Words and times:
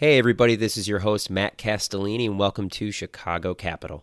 Hey, 0.00 0.16
everybody, 0.16 0.56
this 0.56 0.78
is 0.78 0.88
your 0.88 1.00
host, 1.00 1.28
Matt 1.28 1.58
Castellini, 1.58 2.24
and 2.24 2.38
welcome 2.38 2.70
to 2.70 2.90
Chicago 2.90 3.52
Capital. 3.52 4.02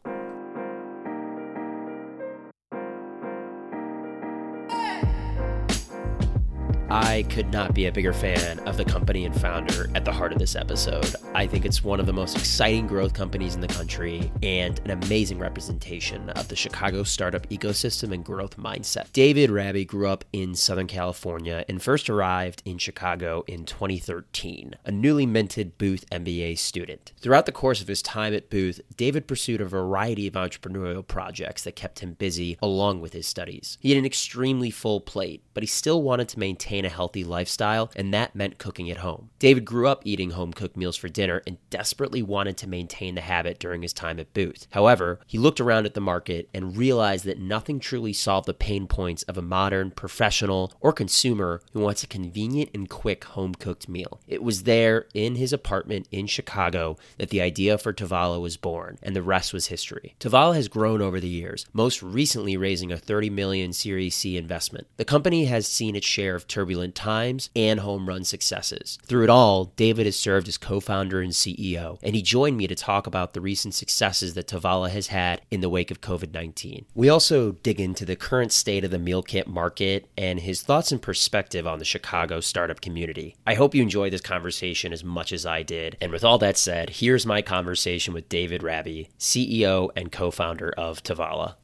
I 6.90 7.24
could 7.24 7.52
not 7.52 7.74
be 7.74 7.88
a 7.88 7.92
bigger 7.92 8.14
fan 8.14 8.60
of 8.60 8.78
the 8.78 8.86
company 8.86 9.26
and 9.26 9.38
founder 9.40 9.90
at 9.94 10.06
the 10.06 10.12
heart 10.12 10.32
of 10.32 10.40
this 10.40 10.56
episode. 10.56 11.16
I 11.36 11.46
think 11.46 11.66
it's 11.66 11.84
one 11.84 12.00
of 12.00 12.06
the 12.06 12.14
most 12.14 12.38
exciting 12.38 12.88
growth 12.88 13.14
companies 13.14 13.56
in 13.56 13.62
the 13.62 13.68
country 13.68 14.32
and 14.42 14.80
an 14.86 14.92
amazing 14.92 15.38
representation 15.38 16.30
of 16.30 16.48
the 16.48 16.56
Chicago 16.56 17.04
startup 17.04 17.50
ecosystem 17.50 18.14
and 18.14 18.24
growth 18.24 18.56
mindset. 18.56 19.12
David 19.12 19.50
Rabie 19.50 19.86
grew 19.86 20.08
up 20.08 20.24
in 20.32 20.56
Southern 20.56 20.88
California 20.88 21.66
and 21.68 21.82
first 21.82 22.10
arrived 22.10 22.64
in 22.64 22.78
Chicago 22.78 23.44
in 23.48 23.66
2013, 23.66 24.76
a 24.86 24.92
newly 24.92 25.26
minted 25.26 25.78
Booth 25.78 26.10
MBA 26.10 26.58
student. 26.58 27.12
Throughout 27.20 27.46
the 27.46 27.52
course 27.52 27.82
of 27.82 27.90
his 27.90 28.02
time 28.02 28.34
at 28.34 28.50
Booth, 28.50 28.80
David 28.96 29.28
pursued 29.28 29.60
a 29.60 29.66
variety 29.66 30.26
of 30.26 30.36
entrepreneurial 30.36 31.06
projects 31.06 31.66
that 31.66 31.76
kept 31.76 32.00
him 32.00 32.14
busy 32.14 32.58
along 32.62 33.02
with 33.02 33.12
his 33.12 33.28
studies. 33.28 33.78
He 33.82 33.90
had 33.90 34.00
an 34.00 34.06
extremely 34.06 34.72
full 34.72 35.02
plate, 35.02 35.44
but 35.58 35.64
he 35.64 35.68
still 35.68 36.04
wanted 36.04 36.30
to 36.30 36.38
maintain 36.38 36.86
a 36.86 36.90
healthy 36.90 37.24
lifestyle, 37.24 37.90
and 37.96 38.14
that 38.14 38.36
meant 38.36 38.60
cooking 38.60 38.92
at 38.92 38.98
home. 38.98 39.32
David 39.40 39.66
grew 39.66 39.88
up 39.88 40.04
eating 40.06 40.30
home 40.30 40.54
cooked 40.54 40.78
meals 40.78 40.96
for 40.96 41.10
dinner 41.10 41.42
and 41.48 41.58
desperately 41.72 42.22
wanted 42.22 42.56
to 42.58 42.70
maintain 42.70 43.16
the 43.16 43.22
habit 43.22 43.58
during 43.58 43.82
his 43.82 43.92
time 43.92 44.20
at 44.20 44.32
Booth. 44.36 44.68
However, 44.70 45.20
he 45.26 45.40
looked 45.40 45.60
around 45.60 45.88
at 45.88 45.96
the 45.96 46.00
market 46.00 46.48
and 46.54 46.78
realized 46.78 47.26
that 47.26 47.40
nothing 47.40 47.80
truly 47.80 48.14
solved 48.14 48.46
the 48.46 48.54
pain 48.54 48.86
points 48.86 49.24
of 49.24 49.36
a 49.36 49.42
modern 49.42 49.90
professional 49.90 50.74
or 50.80 50.94
consumer 50.94 51.64
who 51.74 51.80
wants 51.80 52.04
a 52.04 52.08
convenient 52.08 52.70
and 52.76 52.88
quick 52.88 53.24
home 53.24 53.56
cooked 53.56 53.90
meal. 53.90 54.22
It 54.28 54.44
was 54.44 54.62
there 54.62 55.08
in 55.16 55.38
his 55.38 55.54
apartment 55.54 56.08
in 56.12 56.28
Chicago 56.28 56.98
that 57.18 57.32
the 57.32 57.42
idea 57.42 57.80
for 57.80 57.94
Tovala 57.94 58.40
was 58.40 58.58
born, 58.58 59.00
and 59.02 59.16
the 59.16 59.24
rest 59.24 59.54
was 59.54 59.66
history. 59.66 60.16
Tovala 60.20 60.54
has 60.54 60.68
grown 60.68 61.02
over 61.02 61.20
the 61.20 61.28
years, 61.28 61.66
most 61.74 62.04
recently 62.04 62.56
raising 62.56 62.92
a 62.92 62.98
30 62.98 63.32
million 63.32 63.74
Series 63.74 64.16
C 64.16 64.38
investment. 64.38 64.86
The 64.98 65.04
company 65.04 65.47
has 65.48 65.68
seen 65.68 65.96
its 65.96 66.06
share 66.06 66.36
of 66.36 66.48
turbulent 66.48 66.96
times 66.96 67.50
and 67.56 67.80
home 67.80 68.08
run 68.08 68.24
successes. 68.24 69.00
Through 69.06 69.26
it 69.26 69.30
all, 69.30 69.66
David 69.76 70.06
has 70.06 70.18
served 70.18 70.48
as 70.48 70.58
co 70.58 70.80
founder 70.80 71.22
and 71.22 71.32
CEO, 71.34 71.98
and 72.04 72.16
he 72.16 72.22
joined 72.22 72.58
me 72.58 72.68
to 72.68 72.76
talk 72.76 73.08
about 73.08 73.34
the 73.34 73.42
recent 73.42 73.74
successes 73.74 74.34
that 74.36 74.48
Tovala 74.48 74.90
has 74.90 75.08
had 75.08 75.42
in 75.52 75.62
the 75.62 75.70
wake 75.70 75.92
of 75.92 76.02
COVID 76.02 76.34
19. 76.34 76.86
We 76.94 77.10
also 77.10 77.54
dig 77.54 77.80
into 77.80 78.06
the 78.06 78.16
current 78.16 78.52
state 78.52 78.84
of 78.84 78.92
the 78.92 79.00
meal 79.00 79.24
kit 79.24 79.48
market 79.48 80.10
and 80.18 80.40
his 80.40 80.62
thoughts 80.62 80.92
and 80.92 81.02
perspective 81.02 81.66
on 81.66 81.80
the 81.80 81.86
Chicago 81.86 82.40
startup 82.40 82.82
community. 82.82 83.36
I 83.46 83.56
hope 83.56 83.74
you 83.74 83.82
enjoy 83.82 84.10
this 84.10 84.22
conversation 84.22 84.94
as 84.94 85.04
much 85.04 85.32
as 85.32 85.46
I 85.46 85.64
did. 85.64 85.98
And 86.02 86.12
with 86.12 86.24
all 86.24 86.38
that 86.40 86.58
said, 86.58 86.90
here's 86.92 87.26
my 87.26 87.42
conversation 87.42 88.14
with 88.14 88.30
David 88.30 88.62
Rabie, 88.62 89.10
CEO 89.20 89.90
and 89.96 90.12
co 90.12 90.32
founder 90.32 90.74
of 90.78 91.04
Tovala. 91.04 91.56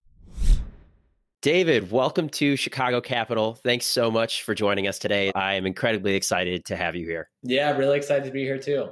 David, 1.43 1.91
welcome 1.91 2.29
to 2.29 2.55
Chicago 2.55 3.01
Capital. 3.01 3.55
Thanks 3.65 3.85
so 3.85 4.09
much 4.09 4.43
for 4.43 4.55
joining 4.55 4.87
us 4.87 4.97
today. 4.97 5.29
I 5.35 5.55
am 5.55 5.65
incredibly 5.65 6.15
excited 6.15 6.63
to 6.63 6.77
have 6.77 6.95
you 6.95 7.05
here. 7.05 7.29
Yeah, 7.41 7.75
really 7.75 7.97
excited 7.97 8.23
to 8.23 8.31
be 8.31 8.43
here 8.43 8.57
too. 8.57 8.91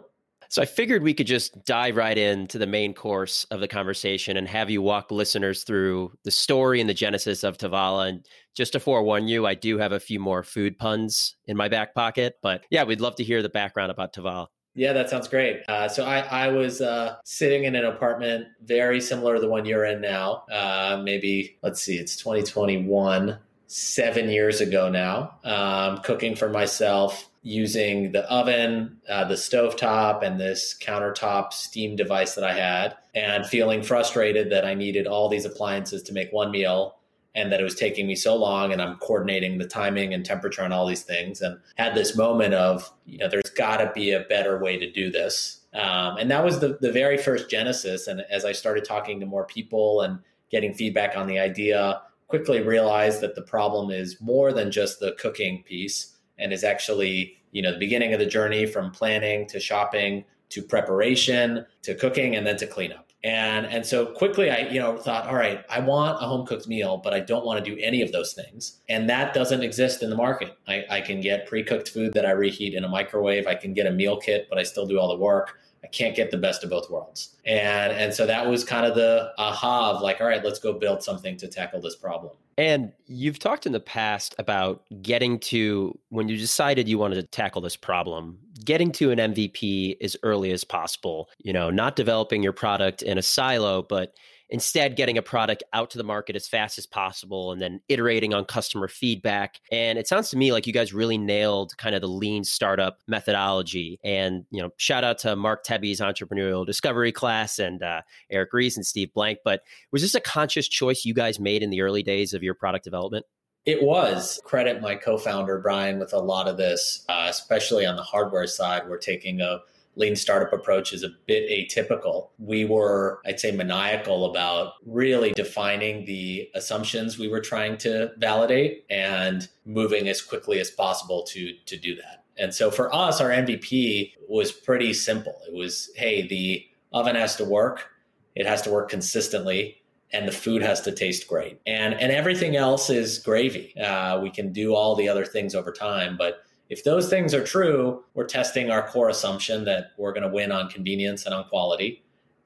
So 0.49 0.61
I 0.61 0.65
figured 0.65 1.01
we 1.01 1.13
could 1.13 1.27
just 1.27 1.63
dive 1.63 1.95
right 1.95 2.17
into 2.17 2.57
the 2.57 2.67
main 2.67 2.93
course 2.93 3.45
of 3.51 3.61
the 3.61 3.69
conversation 3.69 4.35
and 4.35 4.49
have 4.49 4.69
you 4.69 4.81
walk 4.81 5.11
listeners 5.11 5.63
through 5.63 6.11
the 6.25 6.31
story 6.31 6.81
and 6.81 6.89
the 6.89 6.93
genesis 6.93 7.45
of 7.45 7.57
Tovala. 7.57 8.09
And 8.09 8.25
just 8.53 8.73
to 8.73 8.81
forewarn 8.81 9.29
you, 9.29 9.47
I 9.47 9.53
do 9.53 9.77
have 9.77 9.93
a 9.93 9.99
few 10.01 10.19
more 10.19 10.43
food 10.43 10.77
puns 10.77 11.37
in 11.45 11.55
my 11.55 11.69
back 11.69 11.95
pocket. 11.95 12.33
But 12.43 12.65
yeah, 12.69 12.83
we'd 12.83 12.99
love 12.99 13.15
to 13.15 13.23
hear 13.23 13.41
the 13.41 13.47
background 13.47 13.91
about 13.91 14.13
Tovala. 14.13 14.47
Yeah, 14.73 14.93
that 14.93 15.09
sounds 15.09 15.27
great. 15.27 15.63
Uh, 15.67 15.89
so 15.89 16.05
I, 16.05 16.19
I 16.19 16.47
was 16.47 16.79
uh, 16.79 17.17
sitting 17.25 17.65
in 17.65 17.75
an 17.75 17.85
apartment 17.85 18.47
very 18.63 19.01
similar 19.01 19.35
to 19.35 19.41
the 19.41 19.49
one 19.49 19.65
you're 19.65 19.85
in 19.85 19.99
now. 19.99 20.45
Uh, 20.51 21.01
maybe 21.03 21.57
let's 21.61 21.81
see, 21.81 21.97
it's 21.97 22.15
2021, 22.15 23.37
seven 23.67 24.29
years 24.29 24.61
ago 24.61 24.89
now. 24.89 25.35
Um, 25.43 25.97
cooking 25.99 26.35
for 26.35 26.49
myself 26.49 27.29
using 27.41 28.11
the 28.11 28.29
oven, 28.31 28.97
uh, 29.09 29.25
the 29.25 29.35
stovetop, 29.35 30.23
and 30.23 30.39
this 30.39 30.75
countertop 30.79 31.53
steam 31.53 31.95
device 31.95 32.35
that 32.35 32.43
I 32.43 32.53
had, 32.53 32.95
and 33.15 33.45
feeling 33.45 33.81
frustrated 33.81 34.51
that 34.51 34.63
I 34.63 34.73
needed 34.73 35.07
all 35.07 35.27
these 35.27 35.45
appliances 35.45 36.03
to 36.03 36.13
make 36.13 36.31
one 36.31 36.51
meal 36.51 36.97
and 37.33 37.51
that 37.51 37.61
it 37.61 37.63
was 37.63 37.75
taking 37.75 38.07
me 38.07 38.15
so 38.15 38.35
long 38.35 38.73
and 38.73 38.81
I'm 38.81 38.97
coordinating 38.97 39.57
the 39.57 39.67
timing 39.67 40.13
and 40.13 40.25
temperature 40.25 40.63
and 40.63 40.73
all 40.73 40.85
these 40.85 41.03
things 41.03 41.41
and 41.41 41.57
had 41.75 41.95
this 41.95 42.15
moment 42.15 42.53
of, 42.53 42.91
you 43.05 43.17
know, 43.17 43.29
there's 43.29 43.49
got 43.55 43.77
to 43.77 43.91
be 43.93 44.11
a 44.11 44.21
better 44.21 44.59
way 44.59 44.77
to 44.77 44.91
do 44.91 45.09
this. 45.09 45.61
Um, 45.73 46.17
and 46.17 46.29
that 46.29 46.43
was 46.43 46.59
the, 46.59 46.77
the 46.81 46.91
very 46.91 47.17
first 47.17 47.49
genesis. 47.49 48.07
And 48.07 48.21
as 48.29 48.43
I 48.43 48.51
started 48.51 48.83
talking 48.83 49.19
to 49.21 49.25
more 49.25 49.45
people 49.45 50.01
and 50.01 50.19
getting 50.49 50.73
feedback 50.73 51.15
on 51.15 51.27
the 51.27 51.39
idea, 51.39 52.01
quickly 52.27 52.61
realized 52.61 53.21
that 53.21 53.35
the 53.35 53.41
problem 53.41 53.91
is 53.91 54.19
more 54.19 54.51
than 54.51 54.71
just 54.71 54.99
the 54.99 55.13
cooking 55.17 55.63
piece 55.63 56.17
and 56.37 56.51
is 56.51 56.63
actually, 56.63 57.37
you 57.51 57.61
know, 57.61 57.71
the 57.71 57.79
beginning 57.79 58.13
of 58.13 58.19
the 58.19 58.25
journey 58.25 58.65
from 58.65 58.91
planning 58.91 59.47
to 59.47 59.59
shopping 59.59 60.25
to 60.49 60.61
preparation 60.61 61.65
to 61.81 61.95
cooking 61.95 62.35
and 62.35 62.45
then 62.45 62.57
to 62.57 62.67
cleanup. 62.67 63.10
And 63.23 63.67
and 63.67 63.85
so 63.85 64.07
quickly 64.07 64.49
I, 64.49 64.69
you 64.69 64.79
know, 64.79 64.97
thought, 64.97 65.27
all 65.27 65.35
right, 65.35 65.63
I 65.69 65.79
want 65.79 66.21
a 66.21 66.25
home 66.25 66.45
cooked 66.45 66.67
meal, 66.67 66.97
but 66.97 67.13
I 67.13 67.19
don't 67.19 67.45
want 67.45 67.63
to 67.63 67.75
do 67.75 67.79
any 67.81 68.01
of 68.01 68.11
those 68.11 68.33
things. 68.33 68.79
And 68.89 69.09
that 69.09 69.33
doesn't 69.33 69.61
exist 69.61 70.01
in 70.01 70.09
the 70.09 70.15
market. 70.15 70.57
I, 70.67 70.85
I 70.89 71.01
can 71.01 71.21
get 71.21 71.45
pre-cooked 71.45 71.89
food 71.89 72.13
that 72.13 72.25
I 72.25 72.31
reheat 72.31 72.73
in 72.73 72.83
a 72.83 72.89
microwave. 72.89 73.45
I 73.45 73.55
can 73.55 73.73
get 73.73 73.85
a 73.85 73.91
meal 73.91 74.17
kit, 74.17 74.47
but 74.49 74.57
I 74.57 74.63
still 74.63 74.87
do 74.87 74.99
all 74.99 75.09
the 75.09 75.21
work. 75.21 75.59
I 75.83 75.87
can't 75.87 76.15
get 76.15 76.31
the 76.31 76.37
best 76.37 76.63
of 76.63 76.69
both 76.69 76.89
worlds. 76.89 77.35
And 77.45 77.91
and 77.91 78.13
so 78.13 78.25
that 78.25 78.47
was 78.47 78.63
kind 78.63 78.85
of 78.85 78.95
the 78.95 79.31
aha 79.37 79.91
of 79.91 80.01
like, 80.01 80.19
all 80.19 80.27
right, 80.27 80.43
let's 80.43 80.59
go 80.59 80.73
build 80.73 81.03
something 81.03 81.37
to 81.37 81.47
tackle 81.47 81.81
this 81.81 81.95
problem. 81.95 82.33
And 82.57 82.91
you've 83.07 83.39
talked 83.39 83.65
in 83.65 83.71
the 83.71 83.79
past 83.79 84.35
about 84.37 84.83
getting 85.01 85.39
to 85.39 85.97
when 86.09 86.27
you 86.27 86.37
decided 86.37 86.87
you 86.87 86.97
wanted 86.97 87.15
to 87.15 87.23
tackle 87.23 87.61
this 87.61 87.75
problem, 87.75 88.37
getting 88.63 88.91
to 88.93 89.11
an 89.11 89.19
MVP 89.19 89.97
as 90.01 90.17
early 90.23 90.51
as 90.51 90.63
possible, 90.63 91.29
you 91.39 91.53
know, 91.53 91.69
not 91.69 91.95
developing 91.95 92.43
your 92.43 92.53
product 92.53 93.01
in 93.01 93.17
a 93.17 93.21
silo, 93.21 93.81
but 93.81 94.13
instead 94.51 94.97
getting 94.97 95.17
a 95.17 95.21
product 95.21 95.63
out 95.71 95.89
to 95.89 95.97
the 95.97 96.03
market 96.03 96.35
as 96.35 96.47
fast 96.47 96.77
as 96.77 96.85
possible 96.85 97.53
and 97.53 97.61
then 97.61 97.79
iterating 97.87 98.33
on 98.33 98.43
customer 98.43 98.89
feedback. 98.89 99.61
And 99.71 99.97
it 99.97 100.07
sounds 100.07 100.29
to 100.31 100.37
me 100.37 100.51
like 100.51 100.67
you 100.67 100.73
guys 100.73 100.93
really 100.93 101.17
nailed 101.17 101.75
kind 101.77 101.95
of 101.95 102.01
the 102.01 102.07
lean 102.07 102.43
startup 102.43 102.99
methodology. 103.07 103.97
And, 104.03 104.45
you 104.51 104.61
know, 104.61 104.71
shout 104.75 105.05
out 105.05 105.17
to 105.19 105.37
Mark 105.37 105.63
Tebbe's 105.63 106.01
entrepreneurial 106.01 106.65
discovery 106.65 107.13
class 107.13 107.59
and 107.59 107.81
uh, 107.81 108.01
Eric 108.29 108.51
Ries 108.51 108.75
and 108.75 108.85
Steve 108.85 109.13
Blank. 109.13 109.39
But 109.45 109.61
was 109.91 110.01
this 110.01 110.15
a 110.15 110.21
conscious 110.21 110.67
choice 110.67 111.05
you 111.05 111.13
guys 111.13 111.39
made 111.39 111.63
in 111.63 111.69
the 111.69 111.81
early 111.81 112.03
days 112.03 112.33
of 112.33 112.43
your 112.43 112.53
product 112.53 112.83
development? 112.83 113.25
It 113.65 113.83
was. 113.83 114.39
Credit 114.43 114.81
my 114.81 114.95
co 114.95 115.17
founder, 115.17 115.59
Brian, 115.59 115.99
with 115.99 116.13
a 116.13 116.19
lot 116.19 116.47
of 116.47 116.57
this, 116.57 117.05
uh, 117.09 117.27
especially 117.29 117.85
on 117.85 117.95
the 117.95 118.03
hardware 118.03 118.47
side. 118.47 118.87
We're 118.87 118.97
taking 118.97 119.41
a 119.41 119.59
lean 119.95 120.15
startup 120.15 120.53
approach 120.53 120.93
is 120.93 121.03
a 121.03 121.09
bit 121.27 121.49
atypical. 121.49 122.29
We 122.39 122.65
were, 122.65 123.19
I'd 123.25 123.39
say, 123.39 123.51
maniacal 123.51 124.29
about 124.29 124.73
really 124.85 125.31
defining 125.33 126.05
the 126.05 126.49
assumptions 126.55 127.19
we 127.19 127.27
were 127.27 127.41
trying 127.41 127.77
to 127.79 128.11
validate 128.17 128.85
and 128.89 129.47
moving 129.65 130.07
as 130.07 130.21
quickly 130.21 130.59
as 130.59 130.71
possible 130.71 131.23
to, 131.23 131.53
to 131.65 131.77
do 131.77 131.95
that. 131.95 132.23
And 132.37 132.53
so 132.53 132.71
for 132.71 132.93
us, 132.95 133.19
our 133.19 133.29
MVP 133.29 134.13
was 134.29 134.51
pretty 134.51 134.93
simple. 134.93 135.37
It 135.47 135.53
was, 135.53 135.91
hey, 135.95 136.27
the 136.27 136.65
oven 136.93 137.15
has 137.15 137.35
to 137.35 137.45
work, 137.45 137.89
it 138.35 138.45
has 138.45 138.61
to 138.63 138.71
work 138.71 138.89
consistently, 138.89 139.80
and 140.13 140.27
the 140.27 140.31
food 140.31 140.61
has 140.61 140.81
to 140.81 140.91
taste 140.91 141.27
great. 141.27 141.59
And 141.65 141.93
and 141.95 142.11
everything 142.11 142.55
else 142.55 142.89
is 142.89 143.19
gravy. 143.19 143.75
Uh, 143.79 144.19
we 144.21 144.29
can 144.29 144.51
do 144.51 144.75
all 144.75 144.95
the 144.95 145.07
other 145.07 145.25
things 145.25 145.55
over 145.55 145.71
time, 145.71 146.17
but 146.17 146.43
if 146.71 146.85
those 146.85 147.09
things 147.09 147.33
are 147.33 147.43
true, 147.43 148.05
we're 148.13 148.25
testing 148.25 148.71
our 148.71 148.87
core 148.87 149.09
assumption 149.09 149.65
that 149.65 149.91
we're 149.97 150.13
going 150.13 150.23
to 150.23 150.29
win 150.29 150.53
on 150.53 150.69
convenience 150.69 151.25
and 151.25 151.35
on 151.35 151.43
quality. 151.49 152.01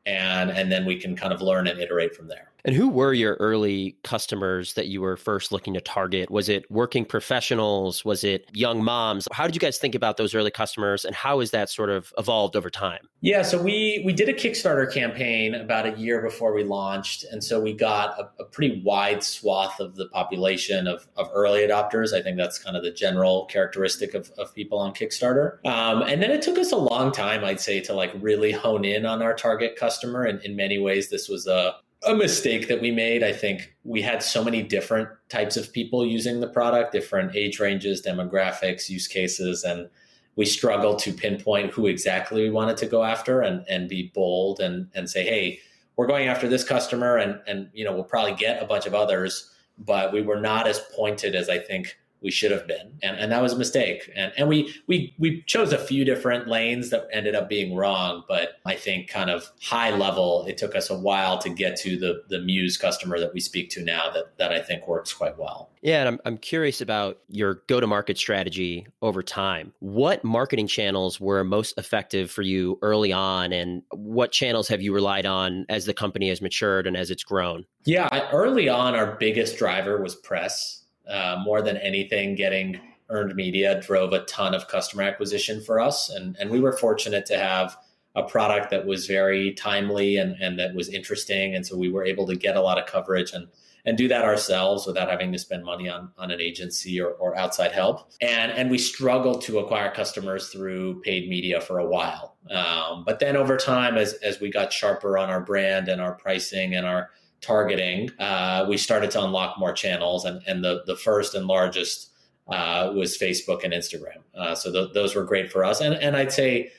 And, 0.07 0.49
and 0.49 0.71
then 0.71 0.83
we 0.83 0.99
can 0.99 1.15
kind 1.15 1.31
of 1.31 1.41
learn 1.41 1.67
and 1.67 1.79
iterate 1.79 2.15
from 2.15 2.27
there. 2.27 2.51
And 2.65 2.75
who 2.75 2.89
were 2.89 3.13
your 3.13 3.35
early 3.35 3.95
customers 4.03 4.73
that 4.73 4.87
you 4.87 4.99
were 4.99 5.17
first 5.17 5.51
looking 5.51 5.75
to 5.75 5.81
target? 5.81 6.31
Was 6.31 6.49
it 6.49 6.69
working 6.71 7.05
professionals? 7.05 8.03
Was 8.03 8.23
it 8.23 8.49
young 8.53 8.83
moms? 8.83 9.27
How 9.31 9.45
did 9.45 9.55
you 9.55 9.59
guys 9.59 9.77
think 9.77 9.93
about 9.93 10.17
those 10.17 10.33
early 10.33 10.49
customers 10.49 11.05
and 11.05 11.13
how 11.13 11.41
has 11.41 11.51
that 11.51 11.69
sort 11.69 11.91
of 11.91 12.11
evolved 12.17 12.55
over 12.55 12.71
time? 12.71 13.07
Yeah, 13.21 13.43
so 13.43 13.61
we 13.61 14.01
we 14.03 14.13
did 14.13 14.29
a 14.29 14.33
Kickstarter 14.33 14.91
campaign 14.91 15.53
about 15.53 15.85
a 15.85 15.91
year 15.91 16.21
before 16.21 16.53
we 16.53 16.63
launched. 16.63 17.23
And 17.31 17.43
so 17.43 17.59
we 17.61 17.71
got 17.71 18.19
a, 18.19 18.29
a 18.41 18.45
pretty 18.45 18.81
wide 18.83 19.23
swath 19.23 19.79
of 19.79 19.95
the 19.95 20.07
population 20.07 20.87
of, 20.87 21.07
of 21.17 21.29
early 21.33 21.59
adopters. 21.59 22.13
I 22.13 22.23
think 22.23 22.37
that's 22.37 22.57
kind 22.57 22.75
of 22.75 22.83
the 22.83 22.91
general 22.91 23.45
characteristic 23.45 24.15
of, 24.15 24.31
of 24.39 24.53
people 24.55 24.79
on 24.79 24.91
Kickstarter. 24.93 25.63
Um, 25.65 26.01
and 26.01 26.21
then 26.21 26.31
it 26.31 26.41
took 26.41 26.57
us 26.57 26.71
a 26.71 26.77
long 26.77 27.11
time, 27.11 27.43
I'd 27.43 27.59
say, 27.59 27.79
to 27.81 27.93
like 27.93 28.11
really 28.19 28.51
hone 28.51 28.85
in 28.85 29.05
on 29.05 29.21
our 29.21 29.35
target 29.35 29.75
customer. 29.75 30.23
And 30.23 30.41
in 30.41 30.55
many 30.55 30.79
ways, 30.79 31.09
this 31.09 31.29
was 31.29 31.45
a 31.45 31.75
a 32.07 32.15
mistake 32.15 32.67
that 32.67 32.81
we 32.81 32.91
made. 32.91 33.23
I 33.23 33.33
think 33.33 33.75
we 33.83 34.01
had 34.01 34.21
so 34.21 34.43
many 34.43 34.61
different 34.61 35.09
types 35.29 35.57
of 35.57 35.71
people 35.73 36.05
using 36.05 36.39
the 36.39 36.47
product, 36.47 36.91
different 36.91 37.35
age 37.35 37.59
ranges, 37.59 38.01
demographics, 38.05 38.89
use 38.89 39.07
cases, 39.07 39.63
and 39.63 39.89
we 40.35 40.45
struggled 40.45 40.99
to 40.99 41.13
pinpoint 41.13 41.71
who 41.71 41.87
exactly 41.87 42.43
we 42.43 42.49
wanted 42.49 42.77
to 42.77 42.85
go 42.85 43.03
after 43.03 43.41
and, 43.41 43.65
and 43.69 43.89
be 43.89 44.11
bold 44.13 44.59
and, 44.59 44.89
and 44.93 45.09
say, 45.09 45.23
hey, 45.23 45.59
we're 45.95 46.07
going 46.07 46.27
after 46.27 46.47
this 46.47 46.63
customer 46.63 47.17
and, 47.17 47.39
and 47.47 47.69
you 47.73 47.85
know 47.85 47.93
we'll 47.93 48.03
probably 48.03 48.35
get 48.35 48.61
a 48.61 48.65
bunch 48.65 48.85
of 48.85 48.93
others, 48.93 49.51
but 49.77 50.11
we 50.11 50.21
were 50.21 50.39
not 50.39 50.67
as 50.67 50.81
pointed 50.95 51.35
as 51.35 51.49
I 51.49 51.57
think 51.57 51.97
we 52.21 52.31
should 52.31 52.51
have 52.51 52.67
been. 52.67 52.97
And, 53.03 53.17
and 53.17 53.31
that 53.31 53.41
was 53.41 53.53
a 53.53 53.57
mistake. 53.57 54.11
And 54.15 54.31
and 54.37 54.47
we 54.47 54.73
we 54.87 55.13
we 55.17 55.41
chose 55.43 55.71
a 55.73 55.77
few 55.77 56.05
different 56.05 56.47
lanes 56.47 56.89
that 56.89 57.07
ended 57.11 57.35
up 57.35 57.49
being 57.49 57.75
wrong 57.75 58.23
but 58.27 58.57
i 58.65 58.75
think 58.75 59.07
kind 59.07 59.29
of 59.29 59.51
high 59.61 59.95
level 59.95 60.45
it 60.47 60.57
took 60.57 60.75
us 60.75 60.89
a 60.89 60.97
while 60.97 61.37
to 61.39 61.49
get 61.49 61.75
to 61.77 61.97
the 61.97 62.23
the 62.29 62.39
muse 62.39 62.77
customer 62.77 63.19
that 63.19 63.33
we 63.33 63.39
speak 63.39 63.69
to 63.69 63.83
now 63.83 64.09
that 64.11 64.37
that 64.37 64.51
i 64.51 64.59
think 64.59 64.87
works 64.87 65.13
quite 65.13 65.37
well. 65.37 65.71
Yeah 65.81 65.99
and 65.99 66.07
i'm, 66.07 66.19
I'm 66.25 66.37
curious 66.37 66.81
about 66.81 67.19
your 67.29 67.61
go 67.67 67.79
to 67.79 67.87
market 67.87 68.17
strategy 68.17 68.87
over 69.01 69.21
time. 69.21 69.73
What 69.79 70.23
marketing 70.23 70.67
channels 70.67 71.19
were 71.19 71.43
most 71.43 71.77
effective 71.77 72.31
for 72.31 72.41
you 72.41 72.79
early 72.81 73.11
on 73.13 73.53
and 73.53 73.83
what 73.91 74.31
channels 74.31 74.67
have 74.67 74.81
you 74.81 74.93
relied 74.93 75.25
on 75.25 75.65
as 75.69 75.85
the 75.85 75.93
company 75.93 76.29
has 76.29 76.41
matured 76.41 76.87
and 76.87 76.97
as 76.97 77.11
it's 77.11 77.23
grown? 77.23 77.65
Yeah 77.85 78.29
early 78.31 78.67
on 78.69 78.95
our 78.95 79.15
biggest 79.17 79.57
driver 79.57 80.01
was 80.01 80.15
press 80.15 80.84
uh, 81.09 81.41
more 81.43 81.61
than 81.61 81.77
anything, 81.77 82.35
getting 82.35 82.79
earned 83.09 83.35
media 83.35 83.79
drove 83.81 84.13
a 84.13 84.25
ton 84.25 84.53
of 84.55 84.67
customer 84.67 85.03
acquisition 85.03 85.61
for 85.61 85.79
us. 85.79 86.09
And, 86.09 86.35
and 86.39 86.49
we 86.49 86.59
were 86.59 86.73
fortunate 86.73 87.25
to 87.27 87.37
have 87.37 87.77
a 88.15 88.23
product 88.23 88.71
that 88.71 88.85
was 88.85 89.07
very 89.07 89.53
timely 89.53 90.17
and, 90.17 90.35
and 90.41 90.57
that 90.57 90.73
was 90.73 90.89
interesting. 90.89 91.53
And 91.53 91.65
so 91.65 91.77
we 91.77 91.89
were 91.89 92.05
able 92.05 92.25
to 92.27 92.35
get 92.35 92.55
a 92.55 92.61
lot 92.61 92.79
of 92.79 92.85
coverage 92.85 93.33
and, 93.33 93.47
and 93.85 93.97
do 93.97 94.07
that 94.07 94.23
ourselves 94.23 94.87
without 94.87 95.09
having 95.09 95.31
to 95.33 95.37
spend 95.37 95.63
money 95.63 95.89
on, 95.89 96.09
on 96.17 96.31
an 96.31 96.41
agency 96.41 96.99
or, 96.99 97.09
or 97.11 97.37
outside 97.37 97.71
help. 97.71 98.09
And, 98.21 98.51
and 98.51 98.71
we 98.71 98.77
struggled 98.77 99.41
to 99.43 99.59
acquire 99.59 99.91
customers 99.91 100.49
through 100.49 101.01
paid 101.01 101.29
media 101.29 101.61
for 101.61 101.79
a 101.79 101.85
while. 101.85 102.37
Um, 102.49 103.03
but 103.05 103.19
then 103.19 103.35
over 103.35 103.57
time, 103.57 103.97
as, 103.97 104.13
as 104.13 104.39
we 104.39 104.49
got 104.49 104.73
sharper 104.73 105.17
on 105.17 105.29
our 105.29 105.41
brand 105.41 105.87
and 105.89 106.01
our 106.01 106.13
pricing 106.13 106.73
and 106.73 106.85
our 106.85 107.11
targeting, 107.41 108.09
uh, 108.19 108.65
we 108.67 108.77
started 108.77 109.11
to 109.11 109.23
unlock 109.23 109.57
more 109.59 109.73
channels, 109.73 110.25
and, 110.25 110.41
and 110.47 110.63
the 110.63 110.83
the 110.85 110.95
first 110.95 111.35
and 111.35 111.47
largest 111.47 112.11
uh, 112.47 112.91
was 112.95 113.17
Facebook 113.17 113.63
and 113.63 113.73
Instagram. 113.73 114.21
Uh, 114.35 114.55
so 114.55 114.71
th- 114.71 114.93
those 114.93 115.15
were 115.15 115.23
great 115.23 115.51
for 115.51 115.63
us, 115.63 115.81
and 115.81 115.95
and 115.95 116.15
I'd 116.15 116.31
say 116.31 116.71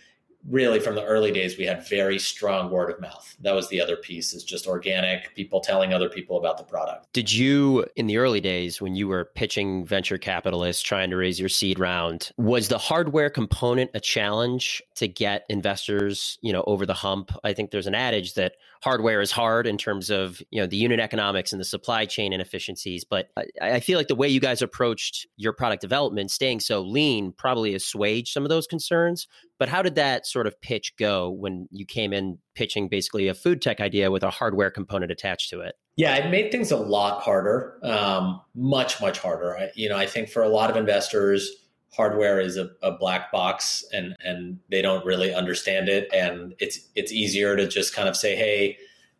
really 0.49 0.81
from 0.81 0.95
the 0.95 1.05
early 1.05 1.33
days 1.33 1.59
we 1.59 1.65
had 1.65 1.87
very 1.89 2.19
strong 2.19 2.71
word 2.71 2.91
of 2.91 3.01
mouth. 3.01 3.37
That 3.41 3.55
was 3.55 3.69
the 3.69 3.81
other 3.81 3.97
piece 3.97 4.33
is 4.35 4.45
just 4.45 4.67
organic 4.67 5.35
people 5.35 5.61
telling 5.61 5.93
other 5.93 6.09
people 6.09 6.39
about 6.39 6.59
the 6.59 6.65
product. 6.65 7.13
Did 7.13 7.33
you 7.33 7.87
in 7.97 8.07
the 8.07 8.19
early 8.19 8.41
days 8.41 8.81
when 8.81 8.95
you 8.95 9.09
were 9.09 9.31
pitching 9.35 9.85
venture 9.85 10.19
capitalists 10.19 10.83
trying 10.83 11.11
to 11.11 11.17
raise 11.17 11.41
your 11.41 11.49
seed 11.49 11.79
round 11.79 12.31
was 12.37 12.69
the 12.69 12.79
hardware 12.79 13.31
component 13.31 13.91
a 13.95 14.01
challenge 14.01 14.83
to 14.97 15.09
get 15.09 15.45
investors 15.49 16.39
you 16.43 16.53
know 16.53 16.65
over 16.67 16.87
the 16.87 16.95
hump? 16.95 17.33
I 17.45 17.53
think 17.53 17.71
there's 17.71 17.87
an 17.87 17.95
adage 17.95 18.35
that 18.35 18.55
hardware 18.83 19.21
is 19.21 19.33
hard 19.33 19.67
in 19.67 19.77
terms 19.77 20.11
of 20.11 20.41
you 20.51 20.61
know 20.61 20.67
the 20.67 20.77
unit 20.77 21.01
economics 21.01 21.53
and 21.53 21.61
the 21.61 21.65
supply 21.65 22.05
chain 22.05 22.33
inefficiencies 22.33 23.05
but 23.05 23.31
I, 23.37 23.47
I, 23.61 23.81
feel 23.81 23.99
like 23.99 24.09
the 24.09 24.15
way 24.15 24.29
you 24.29 24.41
guys 24.41 24.63
approached 24.63 25.27
your 25.37 25.53
product 25.53 25.81
development 25.81 26.31
staying 26.31 26.61
so 26.61 26.83
lean 26.83 27.33
probably 27.33 27.75
assuaged 27.75 28.29
some 28.29 28.45
of 28.45 28.49
those 28.49 28.67
concerns 28.67 29.27
but 29.59 29.69
how 29.69 29.83
did 29.83 29.95
that 29.95 30.27
sort 30.27 30.47
of 30.47 30.61
pitch 30.61 30.95
go 30.99 31.31
when 31.31 31.69
you 31.71 31.87
came 31.87 32.13
in 32.13 32.39
pitching 32.55 32.89
basically 32.89 33.29
a 33.29 33.35
food 33.35 33.63
tech 33.63 33.81
idea 33.81 34.11
with 34.11 34.23
a 34.23 34.31
hardware 34.31 34.71
component 34.71 35.11
attached 35.11 35.51
to 35.51 35.61
it? 35.61 35.75
Yeah 35.97 36.15
it 36.17 36.31
made 36.31 36.53
things 36.53 36.71
a 36.71 36.77
lot 36.77 37.23
harder 37.23 37.79
um, 37.83 38.41
much 38.55 39.01
much 39.01 39.19
harder. 39.19 39.57
I, 39.57 39.71
you 39.75 39.89
know 39.89 39.97
i 39.97 40.07
think 40.07 40.29
for 40.29 40.43
a 40.43 40.49
lot 40.49 40.71
of 40.71 40.77
investors 40.77 41.51
hardware 41.97 42.41
is 42.41 42.59
a, 42.59 42.69
a, 42.83 42.93
black 42.93 43.33
box 43.33 43.85
and 43.93 44.15
and 44.23 44.59
they 44.71 44.83
don't 44.83 45.05
really 45.07 45.33
understand 45.33 45.89
it. 45.89 46.13
And 46.13 46.55
it's 46.59 46.81
it's 46.95 47.11
easier 47.11 47.57
to 47.57 47.67
just 47.67 47.95
kind 47.95 48.09
of 48.09 48.17
say 48.17 48.37
hey 48.37 48.77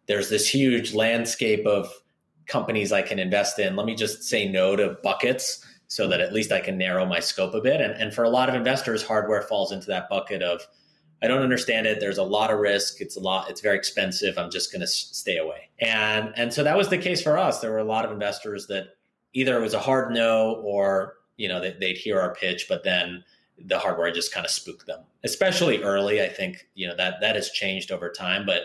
there's 0.07 0.29
this 0.29 0.49
huge 0.49 0.95
landscape 0.95 1.67
of 1.67 1.91
companies 2.47 2.93
I 2.93 3.03
can 3.03 3.19
invest 3.19 3.59
in. 3.59 3.75
Let 3.75 3.87
me 3.87 3.97
just 3.97 4.23
say 4.23 4.47
no 4.47 4.77
to 4.77 4.97
buckets 5.03 5.66
so 5.89 6.09
that 6.09 6.21
at 6.21 6.33
least 6.33 6.53
I 6.53 6.61
can 6.61 6.79
narrow 6.79 7.07
my 7.07 7.21
scope 7.21 7.55
a 7.55 7.61
bit. 7.61 7.81
And 7.81 7.93
and 7.95 8.15
for 8.15 8.25
a 8.25 8.31
lot 8.31 8.49
of 8.49 8.55
investors 8.55 9.03
hardware 9.03 9.43
falls 9.43 9.73
into 9.73 9.87
that 9.89 10.09
bucket 10.09 10.43
of 10.43 10.67
I 11.23 11.29
don't 11.29 11.43
understand 11.43 11.87
it. 11.87 11.99
There's 11.99 12.19
a 12.19 12.23
lot 12.23 12.51
of 12.51 12.59
risk. 12.59 13.01
It's 13.01 13.17
a 13.17 13.21
lot 13.21 13.51
it's 13.51 13.61
very 13.61 13.77
expensive. 13.77 14.39
I'm 14.39 14.51
just 14.51 14.73
going 14.73 14.81
to 14.81 14.87
stay 14.87 15.39
away. 15.39 15.71
And 15.81 16.33
and 16.37 16.53
so 16.53 16.63
that 16.63 16.77
was 16.77 16.89
the 16.89 16.99
case 16.99 17.23
for 17.23 17.39
us. 17.39 17.61
There 17.61 17.71
were 17.71 17.79
a 17.79 17.85
lot 17.85 18.05
of 18.05 18.11
investors 18.11 18.67
that 18.69 18.97
either 19.33 19.57
it 19.57 19.63
was 19.63 19.75
a 19.75 19.81
hard 19.81 20.13
no 20.13 20.61
or 20.65 21.17
you 21.37 21.49
know, 21.49 21.61
they, 21.61 21.75
would 21.89 21.97
hear 21.97 22.21
our 22.21 22.35
pitch, 22.35 22.67
but 22.69 22.85
then 22.85 23.23
the 23.59 23.79
hardware 23.79 24.11
just 24.11 24.33
kind 24.33 24.45
of 24.45 24.51
spooked 24.51 24.87
them, 24.87 25.01
especially 25.25 25.83
early. 25.83 26.23
I 26.23 26.29
think, 26.29 26.67
you 26.75 26.87
know, 26.87 26.97
that, 26.97 27.21
that 27.21 27.37
has 27.37 27.51
changed 27.51 27.91
over 27.91 28.11
time. 28.11 28.45
But 28.45 28.63